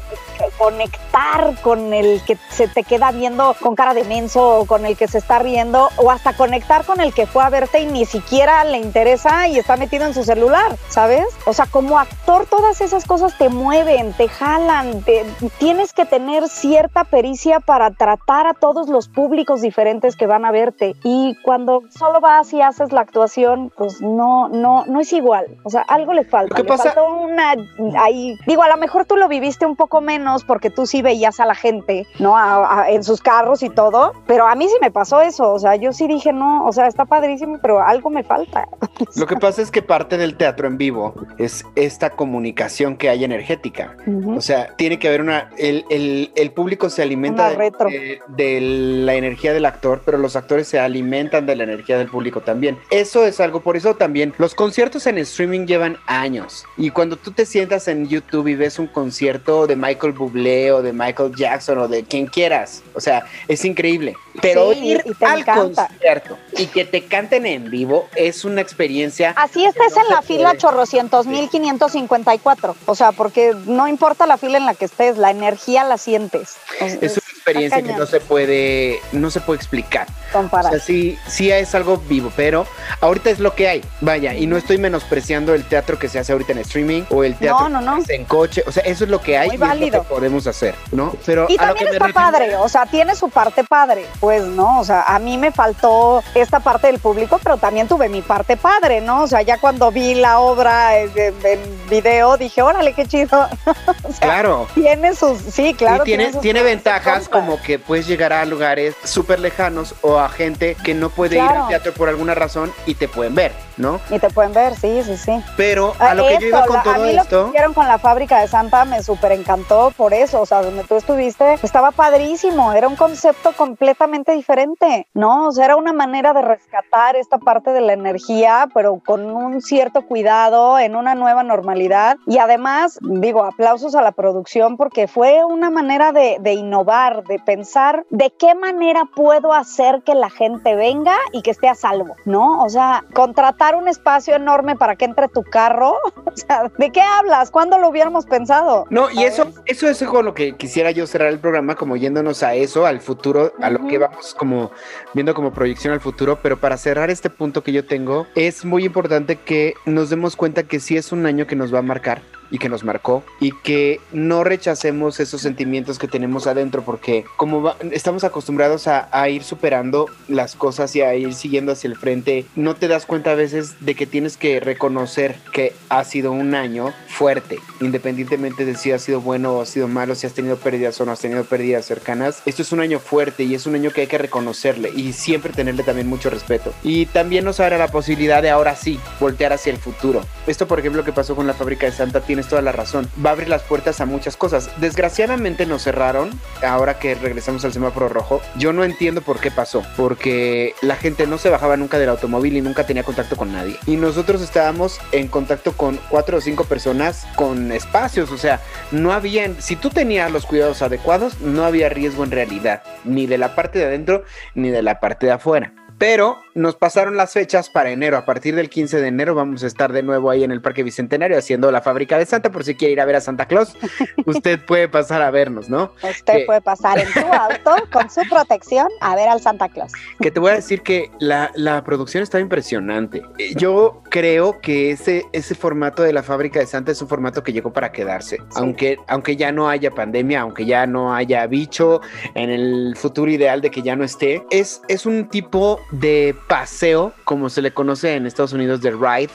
[0.59, 4.96] conectar con el que se te queda viendo con cara de menso o con el
[4.96, 8.04] que se está riendo o hasta conectar con el que fue a verte y ni
[8.04, 11.26] siquiera le interesa y está metido en su celular, ¿sabes?
[11.46, 15.24] O sea, como actor todas esas cosas te mueven, te jalan, te-
[15.59, 20.50] tienes que tener cierta pericia para tratar a todos los públicos diferentes que van a
[20.50, 25.46] verte y cuando solo vas y haces la actuación, pues no, no, no es igual,
[25.64, 26.54] o sea, algo le falta.
[26.56, 27.54] Que le pasa- falta una
[28.02, 31.38] ahí, digo, a lo mejor tú lo viviste un poco menos porque tú sí veías
[31.38, 32.36] a la gente, ¿no?
[32.36, 35.59] A- a- en sus carros y todo, pero a mí sí me pasó eso, o
[35.61, 38.66] sea, yo sí dije, no, o sea, está padrísimo, pero algo me falta.
[39.16, 43.22] Lo que pasa es que parte del teatro en vivo es esta comunicación que hay
[43.24, 43.96] energética.
[44.07, 44.36] Ujú.
[44.36, 45.51] O sea, tiene que haber una.
[45.59, 50.34] El, el- el público se alimenta de, de- de la energía del actor, pero los
[50.34, 52.78] actores se alimentan de la energía del público también.
[52.90, 54.32] Eso es algo, por eso también.
[54.38, 56.64] Los conciertos en streaming llevan años.
[56.78, 60.38] Y cuando tú te sientas en YouTube y ves un concierto de Michael Bublé
[60.72, 64.14] o de Michael Jackson o de quien quieras, o sea, es increíble.
[64.41, 65.89] Pero Sí, ir al encanta.
[65.89, 69.32] concierto y que te canten en vivo es una experiencia.
[69.36, 70.59] Así estés no en la fila puede.
[70.59, 72.76] chorrocientos mil quinientos cincuenta y cuatro.
[72.86, 76.57] O sea, porque no importa la fila en la que estés, la energía la sientes.
[76.80, 80.07] O Es es una experiencia que no se puede, no se puede explicar.
[80.30, 80.70] O comparar.
[80.72, 82.64] sea, sí, sí es algo vivo, pero
[83.01, 83.84] ahorita es lo que hay.
[84.03, 87.34] Vaya, y no estoy menospreciando el teatro que se hace ahorita en streaming o el
[87.34, 87.97] teatro No, no, no.
[87.97, 88.62] que se hace en coche.
[88.66, 90.05] O sea, eso es lo que hay Muy válido.
[90.28, 91.14] Podemos hacer, ¿no?
[91.24, 94.42] Pero Y a lo también que está padre, o sea, tiene su parte padre, pues,
[94.44, 94.80] ¿no?
[94.80, 98.56] O sea, a mí me faltó esta parte del público, pero también tuve mi parte
[98.56, 99.22] padre, ¿no?
[99.22, 103.48] O sea, ya cuando vi la obra en, en- video, dije, órale, qué chido.
[104.04, 104.66] O sea, Claro.
[104.74, 106.02] Tiene sus, sí, claro.
[106.02, 110.28] y tiene, sus tiene ventajas como que puedes llegar a lugares súper lejanos o a
[110.28, 114.00] gente que no puede ir al teatro por alguna razón y te pueden ver, ¿no?
[114.10, 115.42] Y te pueden ver, sí, sí, sí.
[115.56, 117.44] Pero a Ah, lo que yo iba con la- a todo mí lo esto...
[117.44, 120.84] que hicieron con la fábrica de Santa me súper encantó por eso, o sea, donde
[120.84, 125.48] tú estuviste estaba padrísimo, era un concepto completamente diferente, ¿no?
[125.48, 129.60] O sea, era una manera de rescatar esta parte de la energía, pero con un
[129.62, 132.16] cierto cuidado, en una nueva normalidad.
[132.26, 137.38] Y además, digo, aplausos a la producción porque fue una manera de, de innovar, de
[137.38, 142.16] pensar de qué manera puedo hacer que la gente venga y que esté a salvo,
[142.24, 142.62] ¿no?
[142.62, 147.00] O sea, contratar un espacio enorme para que entre tu carro, o sea, ¿de qué
[147.00, 147.50] hablas?
[147.50, 148.86] ¿Cuándo lo hubiéramos pensado?
[148.90, 152.42] No, y eso, eso es con lo que quisiera yo cerrar el programa, como yéndonos
[152.42, 154.70] a eso, al futuro, a lo que vamos como
[155.14, 158.84] viendo como proyección al futuro, pero para cerrar este punto que yo tengo, es muy
[158.84, 162.22] importante que nos demos cuenta que sí es un año que nos va a marcar
[162.51, 167.62] y que nos marcó y que no rechacemos esos sentimientos que tenemos adentro porque como
[167.62, 171.96] va- estamos acostumbrados a, a ir superando las cosas y a ir siguiendo hacia el
[171.96, 176.32] frente, no te das cuenta a veces de que tienes que reconocer que ha sido
[176.32, 180.32] un año fuerte, independientemente de si ha sido bueno o ha sido malo, si has
[180.34, 182.42] tenido pérdidas o no has tenido pérdidas cercanas.
[182.46, 185.53] Esto es un año fuerte y es un año que hay que reconocerle y siempre
[185.53, 186.72] tenerle también mucho respeto.
[186.82, 190.20] Y también nos abre la posibilidad de ahora sí voltear hacia el futuro.
[190.46, 193.11] Esto, por ejemplo, que pasó con la fábrica de Santa, tienes toda la razón.
[193.24, 194.70] Va a abrir las puertas a muchas cosas.
[194.76, 196.30] Desgraciadamente nos cerraron
[196.64, 198.41] ahora que regresamos al semáforo rojo.
[198.57, 202.57] Yo no entiendo por qué pasó, porque la gente no se bajaba nunca del automóvil
[202.57, 203.76] y nunca tenía contacto con nadie.
[203.86, 208.61] Y nosotros estábamos en contacto con cuatro o cinco personas con espacios, o sea,
[208.93, 213.39] no habían, si tú tenías los cuidados adecuados, no había riesgo en realidad, ni de
[213.39, 214.22] la parte de adentro
[214.55, 215.72] ni de la parte de afuera.
[215.99, 218.16] Pero nos pasaron las fechas para enero.
[218.16, 220.82] A partir del 15 de enero vamos a estar de nuevo ahí en el Parque
[220.82, 222.50] Bicentenario haciendo la fábrica de Santa.
[222.50, 223.76] Por si quiere ir a ver a Santa Claus,
[224.26, 225.92] usted puede pasar a vernos, ¿no?
[226.02, 229.92] Usted puede pasar en tu auto con su protección a ver al Santa Claus.
[230.20, 233.22] Que te voy a decir que la, la producción estaba impresionante.
[233.38, 237.42] Eh, Yo creo que ese, ese formato de la fábrica de Santa es un formato
[237.42, 238.38] que llegó para quedarse.
[238.56, 242.00] Aunque, aunque ya no haya pandemia, aunque ya no haya bicho,
[242.34, 247.12] en el futuro ideal de que ya no esté, es, es un tipo de paseo,
[247.24, 249.30] como se le conoce en Estados Unidos, de ride.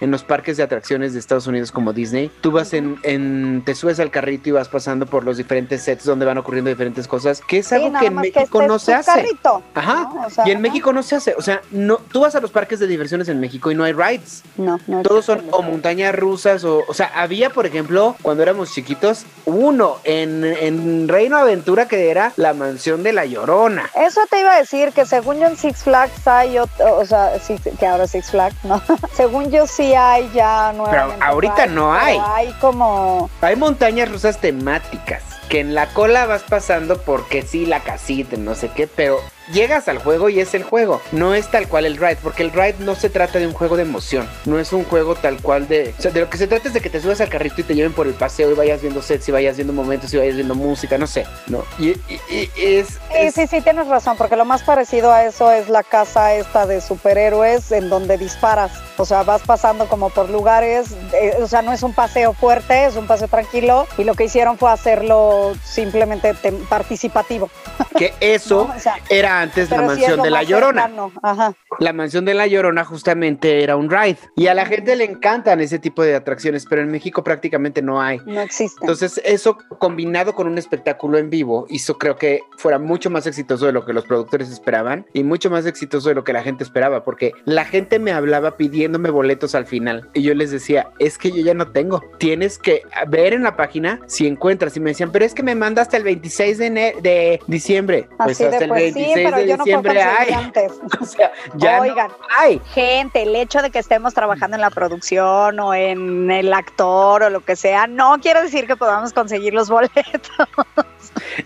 [0.00, 3.74] En los parques de atracciones de Estados Unidos como Disney, tú vas en, en te
[3.74, 7.40] subes al carrito y vas pasando por los diferentes sets donde van ocurriendo diferentes cosas,
[7.46, 9.10] que es algo que en México este no se hace.
[9.10, 10.10] carrito, Ajá.
[10.14, 10.26] ¿no?
[10.26, 10.62] O sea, y en ajá.
[10.62, 11.34] México no se hace.
[11.36, 13.92] O sea, no, tú vas a los parques de diversiones en México y no hay
[13.92, 14.42] rides.
[14.56, 16.82] No, no Todos son o montañas rusas o...
[16.86, 22.32] O sea, había, por ejemplo, cuando éramos chiquitos, uno en, en Reino Aventura que era
[22.36, 23.90] la mansión de la Llorona.
[23.94, 27.32] Eso te iba a decir que según yo en Six Flags hay otro, o sea,
[27.78, 28.82] que ahora Six Flags, ¿no?
[29.14, 31.24] según yo sí hay ya nuevamente.
[31.24, 32.18] ahorita rides, no pero hay.
[32.24, 37.80] Hay como Hay montañas rusas temáticas que en la cola vas pasando porque sí, la
[37.80, 39.18] casita, no sé qué, pero
[39.52, 41.00] llegas al juego y es el juego.
[41.12, 43.76] No es tal cual el ride, porque el ride no se trata de un juego
[43.76, 44.28] de emoción.
[44.44, 45.94] No es un juego tal cual de...
[45.98, 47.64] O sea, de lo que se trata es de que te subas al carrito y
[47.64, 50.34] te lleven por el paseo y vayas viendo sets y vayas viendo momentos y vayas
[50.34, 51.64] viendo música, no sé, ¿no?
[51.78, 52.88] Y, y- y es...
[52.88, 56.34] Sí, es- sí, sí, tienes razón, porque lo más parecido a eso es la casa
[56.34, 58.72] esta de superhéroes en donde disparas.
[58.96, 62.86] O sea, vas pasando como por lugares, eh, o sea, no es un paseo fuerte,
[62.86, 66.34] es un paseo tranquilo, y lo que hicieron fue hacerlo simplemente
[66.68, 67.50] participativo.
[67.96, 70.90] Que eso No, o sea, era antes la pero mansión de la Llorona.
[71.22, 71.54] Ajá.
[71.78, 74.18] La mansión de la Llorona justamente era un ride.
[74.36, 78.00] Y a la gente le encantan ese tipo de atracciones, pero en México prácticamente no
[78.00, 78.20] hay.
[78.26, 78.78] No existe.
[78.80, 83.66] Entonces, eso combinado con un espectáculo en vivo hizo creo que fuera mucho más exitoso
[83.66, 86.64] de lo que los productores esperaban y mucho más exitoso de lo que la gente
[86.64, 91.18] esperaba, porque la gente me hablaba pidiéndome boletos al final y yo les decía, es
[91.18, 94.90] que yo ya no tengo, tienes que ver en la página si encuentras y me
[94.90, 98.94] decían, pero es que me manda hasta el 26 de, diciembre, pues hasta el pues
[98.94, 100.72] 26 sí, pero de yo no puedo hay, antes.
[101.00, 102.60] o sea, ya Oigan, no hay.
[102.72, 107.30] gente, el hecho de que estemos trabajando en la producción o en el actor o
[107.30, 110.48] lo que sea, no quiere decir que podamos conseguir los boletos.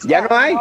[0.04, 0.54] Ya no hay.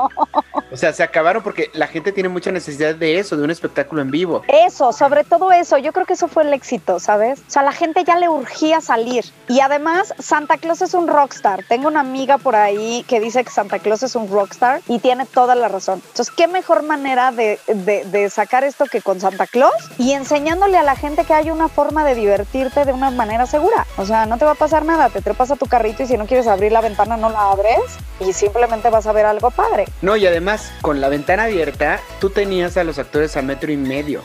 [0.71, 4.01] O sea, se acabaron porque la gente tiene mucha necesidad de eso, de un espectáculo
[4.01, 4.43] en vivo.
[4.47, 7.39] Eso, sobre todo eso, yo creo que eso fue el éxito, ¿sabes?
[7.47, 9.25] O sea, a la gente ya le urgía salir.
[9.47, 11.63] Y además, Santa Claus es un rockstar.
[11.67, 15.25] Tengo una amiga por ahí que dice que Santa Claus es un rockstar y tiene
[15.25, 16.01] toda la razón.
[16.07, 19.73] Entonces, ¿qué mejor manera de, de- de sacar esto que con Santa Claus?
[19.97, 23.85] Y enseñándole a la gente que hay una forma de divertirte de una manera segura.
[23.97, 26.17] O sea, no te va a pasar nada, te trepas a tu carrito y si
[26.17, 27.79] no quieres abrir la ventana, no la abres
[28.19, 29.85] y simplemente vas a ver algo padre.
[30.01, 33.77] No, y además, con la ventana abierta, tú tenías a los actores a metro y
[33.77, 34.21] medio.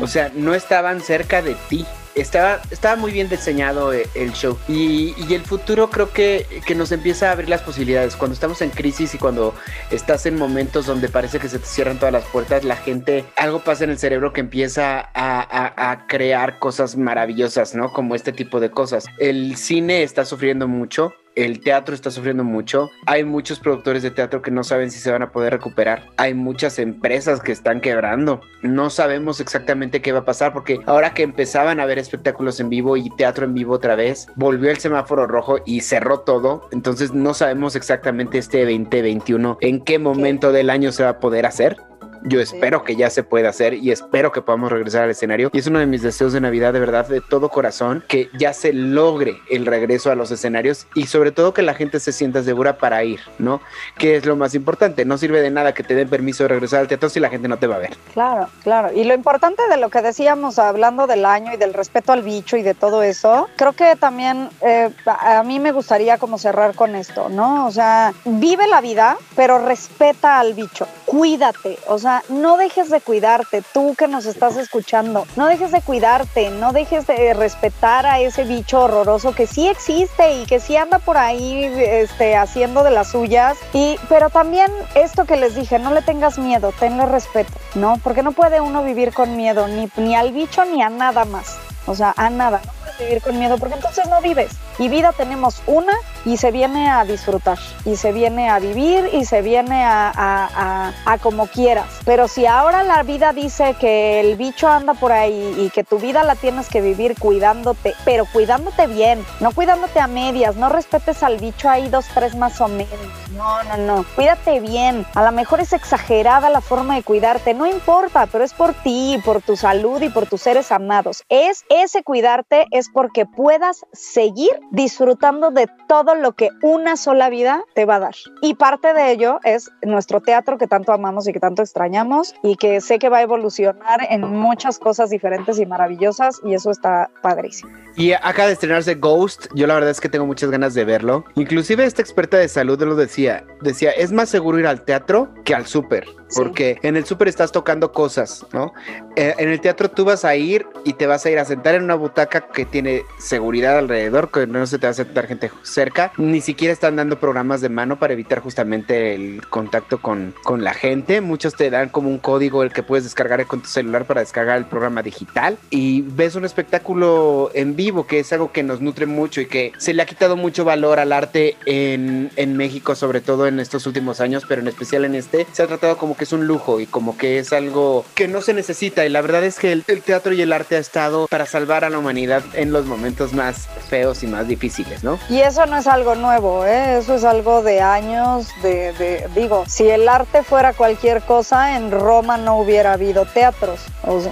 [0.00, 1.84] O sea, no estaban cerca de ti.
[2.14, 4.56] Estaba, estaba muy bien diseñado eh, el show.
[4.68, 8.14] Y, y el futuro creo que, que nos empieza a abrir las posibilidades.
[8.14, 9.52] Cuando estamos en crisis y cuando
[9.90, 13.64] estás en momentos donde parece que se te cierran todas las puertas, la gente, algo
[13.64, 17.92] pasa en el cerebro que empieza a, a- a crear cosas maravillosas, ¿no?
[17.92, 19.06] Como este tipo de cosas.
[19.18, 21.14] El cine está sufriendo mucho.
[21.34, 22.90] El teatro está sufriendo mucho.
[23.06, 26.10] Hay muchos productores de teatro que no saben si se van a poder recuperar.
[26.16, 28.40] Hay muchas empresas que están quebrando.
[28.62, 32.68] No sabemos exactamente qué va a pasar porque ahora que empezaban a ver espectáculos en
[32.68, 36.68] vivo y teatro en vivo otra vez, volvió el semáforo rojo y cerró todo.
[36.70, 41.46] Entonces no sabemos exactamente este 2021 en qué momento del año se va a poder
[41.46, 41.76] hacer.
[42.24, 45.50] Yo espero que ya se pueda hacer y espero que podamos regresar al escenario.
[45.52, 48.52] Y es uno de mis deseos de Navidad, de verdad, de todo corazón, que ya
[48.52, 52.42] se logre el regreso a los escenarios y sobre todo que la gente se sienta
[52.42, 53.60] segura para ir, ¿no?
[53.98, 55.04] Que es lo más importante.
[55.04, 57.48] No sirve de nada que te den permiso de regresar al teatro si la gente
[57.48, 57.96] no te va a ver.
[58.12, 58.90] Claro, claro.
[58.92, 62.56] Y lo importante de lo que decíamos hablando del año y del respeto al bicho
[62.56, 66.74] y de todo eso, creo que también eh, a a mí me gustaría como cerrar
[66.74, 67.66] con esto, ¿no?
[67.66, 73.00] O sea, vive la vida, pero respeta al bicho, cuídate, o sea, no dejes de
[73.00, 78.20] cuidarte, tú que nos estás escuchando, no dejes de cuidarte, no dejes de respetar a
[78.20, 82.90] ese bicho horroroso que sí existe y que sí anda por ahí este, haciendo de
[82.90, 83.56] las suyas.
[83.72, 87.98] Y, pero también esto que les dije, no le tengas miedo, tenle respeto, ¿no?
[88.02, 91.56] Porque no puede uno vivir con miedo, ni, ni al bicho ni a nada más.
[91.86, 92.60] O sea, a nada.
[92.64, 94.52] No vivir con miedo porque entonces no vives.
[94.78, 95.92] Y vida tenemos una
[96.24, 97.58] y se viene a disfrutar.
[97.84, 101.86] Y se viene a vivir y se viene a, a- a- a como quieras.
[102.04, 105.98] Pero si ahora la vida dice que el bicho anda por ahí y que tu
[105.98, 111.22] vida la tienes que vivir cuidándote, pero cuidándote bien, no cuidándote a medias, no respetes
[111.22, 112.90] al bicho ahí dos, tres más o menos.
[113.36, 114.04] No, no, no.
[114.14, 115.04] Cuídate bien.
[115.14, 117.52] A lo mejor es exagerada la forma de cuidarte.
[117.54, 121.24] No importa, pero es por ti, por tu salud y por tus seres amados.
[121.28, 127.64] Es ese cuidarte es porque puedas seguir disfrutando de todo lo que una sola vida
[127.74, 128.14] te va a dar.
[128.42, 132.56] Y parte de ello es nuestro teatro que tanto amamos y que tanto extrañamos y
[132.56, 137.10] que sé que va a evolucionar en muchas cosas diferentes y maravillosas y eso está
[137.22, 137.72] padrísimo.
[137.96, 139.46] Y acaba de estrenarse Ghost.
[139.54, 141.24] Yo la verdad es que tengo muchas ganas de verlo.
[141.36, 143.44] Inclusive esta experta de salud lo decía.
[143.60, 146.06] Decía, es más seguro ir al teatro que al súper.
[146.34, 146.40] Sí.
[146.40, 148.72] Porque en el súper estás tocando cosas, ¿no?
[149.16, 151.74] Eh, en el teatro tú vas a ir y te vas a ir a sentar
[151.74, 155.50] en una butaca que tiene seguridad alrededor, que no se te va a sentar gente
[155.62, 156.12] cerca.
[156.16, 160.74] Ni siquiera están dando programas de mano para evitar justamente el contacto con, con la
[160.74, 161.20] gente.
[161.20, 164.58] Muchos te dan como un código el que puedes descargar con tu celular para descargar
[164.58, 165.58] el programa digital.
[165.70, 169.72] Y ves un espectáculo en vivo, que es algo que nos nutre mucho y que
[169.78, 173.86] se le ha quitado mucho valor al arte en, en México, sobre todo en estos
[173.86, 175.46] últimos años, pero en especial en este.
[175.52, 178.40] Se ha tratado como que es un lujo y como que es algo que no
[178.42, 179.06] se necesita.
[179.06, 181.84] Y la verdad es que el, el teatro y el arte ha estado para salvar
[181.84, 185.18] a la humanidad en los momentos más feos y más difíciles, ¿no?
[185.30, 186.98] Y eso no es algo nuevo, ¿eh?
[186.98, 191.90] eso es algo de años, de, de- digo, si el arte fuera cualquier cosa, en
[191.90, 193.80] Roma no hubiera habido teatros,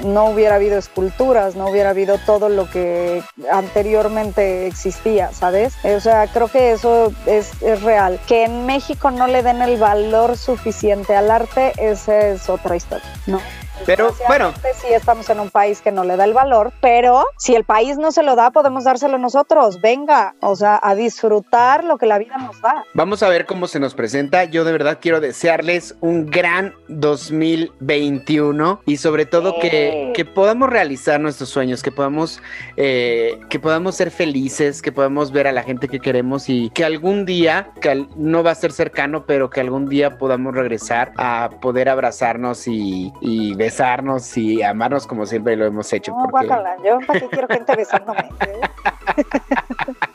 [0.04, 5.74] no hubiera habido esculturas, no hubiera habido todo lo que anteriormente existía, ¿sabes?
[5.84, 8.20] O sea, creo que eso es, es real.
[8.26, 13.08] Que en México no le den el valor suficiente al arte, esa es otra historia,
[13.26, 13.40] ¿no?
[13.86, 14.52] Pero bueno.
[14.80, 17.98] Sí, estamos en un país que no le da el valor, pero si el país
[17.98, 19.80] no se lo da, podemos dárselo nosotros.
[19.80, 22.84] Venga, o sea, a disfrutar lo que la vida nos da.
[22.94, 24.44] Vamos a ver cómo se nos presenta.
[24.44, 31.20] Yo de verdad quiero desearles un gran 2021 y sobre todo que, que podamos realizar
[31.20, 32.40] nuestros sueños, que podamos,
[32.76, 36.84] eh, que podamos ser felices, que podamos ver a la gente que queremos y que
[36.84, 41.50] algún día, que no va a ser cercano, pero que algún día podamos regresar a
[41.60, 43.71] poder abrazarnos y, y besarnos
[44.36, 46.12] y amarnos como siempre lo hemos hecho.
[46.12, 46.46] No, porque...
[46.46, 48.28] guácala, yo para qué quiero gente besándome.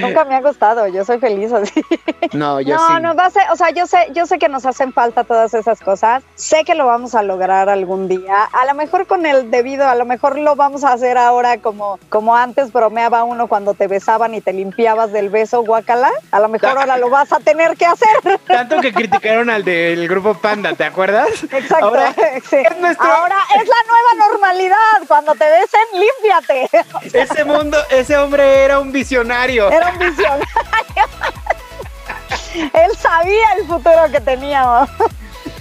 [0.00, 1.84] Nunca me ha gustado, yo soy feliz así.
[2.32, 3.02] No, yo no, sí.
[3.02, 5.54] No, va a ser, o sea, yo sé, yo sé que nos hacen falta todas
[5.54, 6.22] esas cosas.
[6.34, 8.44] Sé que lo vamos a lograr algún día.
[8.44, 11.98] A lo mejor con el debido, a lo mejor lo vamos a hacer ahora como,
[12.08, 16.10] como antes bromeaba uno cuando te besaban y te limpiabas del beso, guacala.
[16.30, 18.08] A lo mejor ahora lo vas a tener que hacer.
[18.46, 21.28] Tanto que criticaron al del grupo Panda, ¿te acuerdas?
[21.44, 21.86] Exacto.
[21.86, 22.14] Ahora,
[22.50, 22.56] sí.
[22.56, 23.06] es, nuestro...
[23.06, 24.76] ahora es la nueva normalidad.
[25.06, 26.70] Cuando te besen, límpiate.
[27.12, 29.51] Ese mundo, ese hombre era un visionario.
[29.52, 30.46] Era un visionario.
[32.74, 34.88] Él sabía el futuro que teníamos.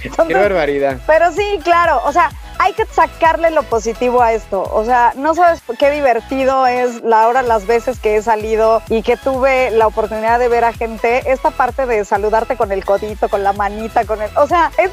[0.03, 0.97] Entonces, Qué barbaridad.
[1.05, 2.31] Pero sí, claro, o sea,
[2.61, 4.61] hay que sacarle lo positivo a esto.
[4.71, 9.01] O sea, no sabes qué divertido es la hora, las veces que he salido y
[9.01, 11.31] que tuve la oportunidad de ver a gente.
[11.31, 14.29] Esta parte de saludarte con el codito, con la manita, con el.
[14.37, 14.91] O sea, es,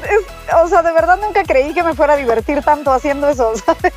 [0.63, 3.93] o sea, de verdad nunca creí que me fuera a divertir tanto haciendo eso, ¿sabes?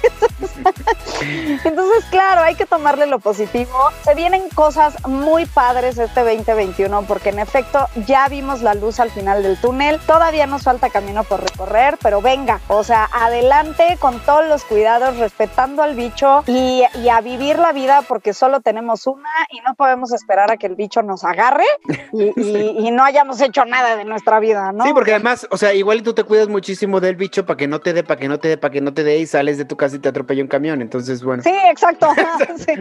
[1.65, 3.73] Entonces, claro, hay que tomarle lo positivo.
[4.05, 9.11] Se vienen cosas muy padres este 2021 porque en efecto ya vimos la luz al
[9.11, 9.99] final del túnel.
[10.01, 13.62] Todavía nos falta camino por recorrer, pero venga, o sea, adelante
[14.01, 18.61] con todos los cuidados, respetando al bicho y, y, a vivir la vida porque solo
[18.61, 21.65] tenemos una y no podemos esperar a que el bicho nos agarre
[22.13, 24.85] y, y, y no hayamos hecho nada de nuestra vida, ¿no?
[24.85, 27.81] Sí, porque además, o sea, igual tú te cuidas muchísimo del bicho para que no
[27.81, 29.65] te dé, para que no te dé, para que no te dé y sales de
[29.65, 31.43] tu casa y te atropella un camión, entonces bueno.
[31.43, 32.09] Sí, exacto.
[32.57, 32.75] sí,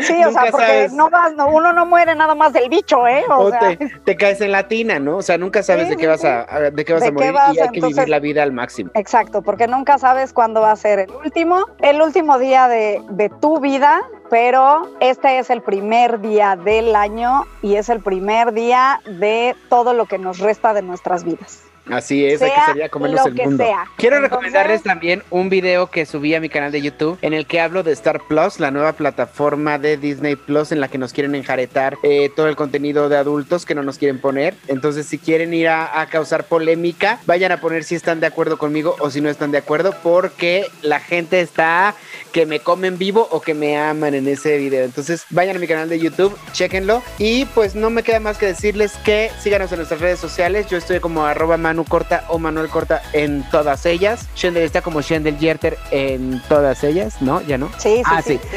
[0.00, 0.92] sí o sea, porque sabes.
[0.92, 3.24] no vas, no, uno no muere nada más del bicho, ¿eh?
[3.30, 5.16] O, o sea, te, te, caes en la tina, ¿no?
[5.16, 7.32] O sea, nunca sabes sí, de qué vas a, de qué vas ¿De a morir
[7.32, 8.90] vas, y hay que entonces, vivir la vida al máximo.
[8.94, 13.28] Exacto, porque nunca sabes cuándo va a ser el último, el último día de, de,
[13.28, 19.00] tu vida, pero este es el primer día del año y es el primer día
[19.06, 21.62] de todo lo que nos resta de nuestras vidas.
[21.90, 23.64] Así es, sea hay que salir a comernos el mundo.
[23.64, 23.84] sea.
[23.96, 27.46] Quiero Entonces- recomendarles también un video que subí a mi canal de YouTube en el
[27.46, 31.12] que hablo de Star Plus, la nueva plataforma de Disney Plus en la que nos
[31.12, 34.54] quieren enjaretar eh, todo el contenido de adultos que no nos quieren poner.
[34.68, 38.58] Entonces, si quieren ir a, a causar polémica, vayan a poner si están de acuerdo
[38.58, 41.94] conmigo o si no están de acuerdo, porque la gente está
[42.32, 44.84] que me comen vivo o que me aman en ese video.
[44.84, 47.02] Entonces, vayan a mi canal de YouTube, chequenlo.
[47.18, 50.66] Y pues no me queda más que decirles que síganos en nuestras redes sociales.
[50.68, 54.26] Yo estoy como arroba Manu Corta o Manuel Corta en todas ellas.
[54.34, 57.42] Shendel está como Shendel Yerter en todas ellas, ¿no?
[57.42, 57.68] ¿Ya no?
[57.76, 58.40] Sí, sí, Ah, sí.
[58.42, 58.48] sí.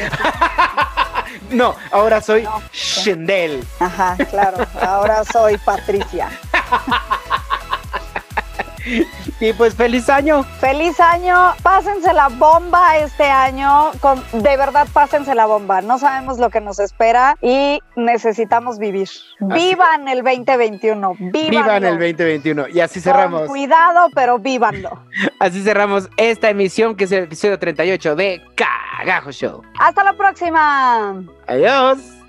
[1.50, 2.62] No, ahora soy No.
[2.72, 3.64] Shendel.
[3.80, 4.64] Ajá, claro.
[4.80, 6.28] Ahora soy Patricia.
[9.40, 10.42] Y pues feliz año.
[10.60, 16.38] Feliz año, pásense la bomba este año, con, de verdad pásense la bomba, no sabemos
[16.38, 19.08] lo que nos espera y necesitamos vivir.
[19.40, 21.50] Vivan el 2021, vívanlo.
[21.50, 22.68] Vivan el 2021.
[22.68, 23.48] Y así Con cerramos.
[23.48, 24.90] cuidado, pero vívanlo.
[25.40, 29.62] Así cerramos esta emisión que es el episodio 38 de Cagajo Show.
[29.78, 31.22] Hasta la próxima.
[31.46, 32.19] Adiós.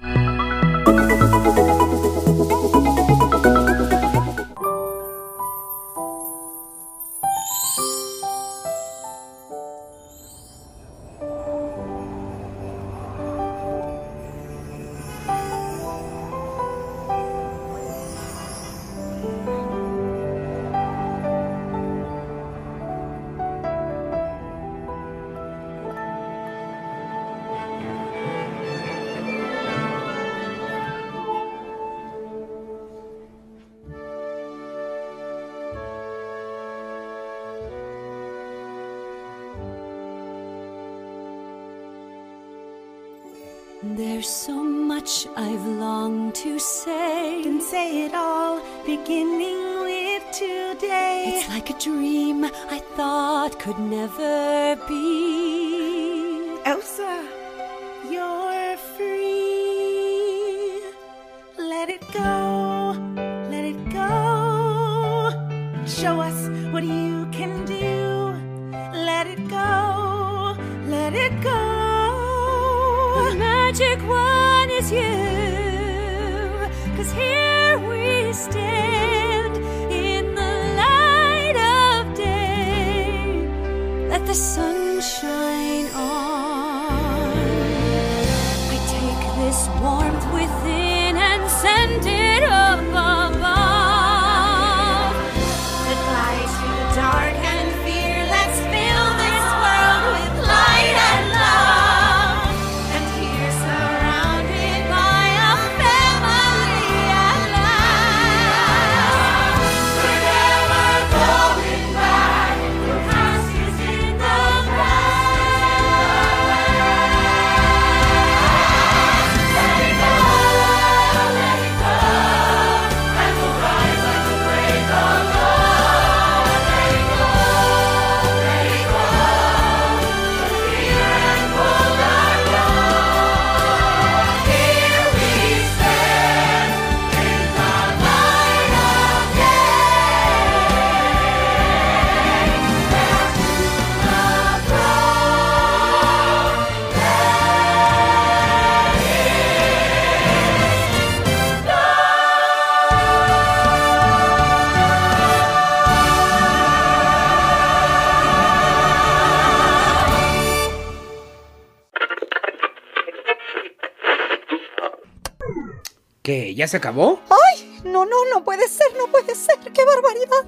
[166.56, 167.22] ¿Ya se acabó?
[167.30, 167.82] ¡Ay!
[167.84, 169.58] No, no, no puede ser, no puede ser.
[169.74, 170.46] ¡Qué barbaridad!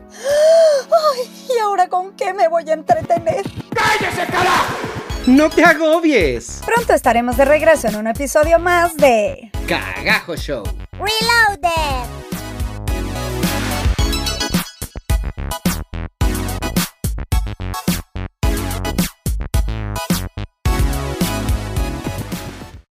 [1.16, 1.48] ¡Ay!
[1.56, 3.44] ¿Y ahora con qué me voy a entretener?
[5.26, 6.62] ¡No te agobies!
[6.66, 9.52] Pronto estaremos de regreso en un episodio más de...
[9.68, 10.64] Cagajo Show.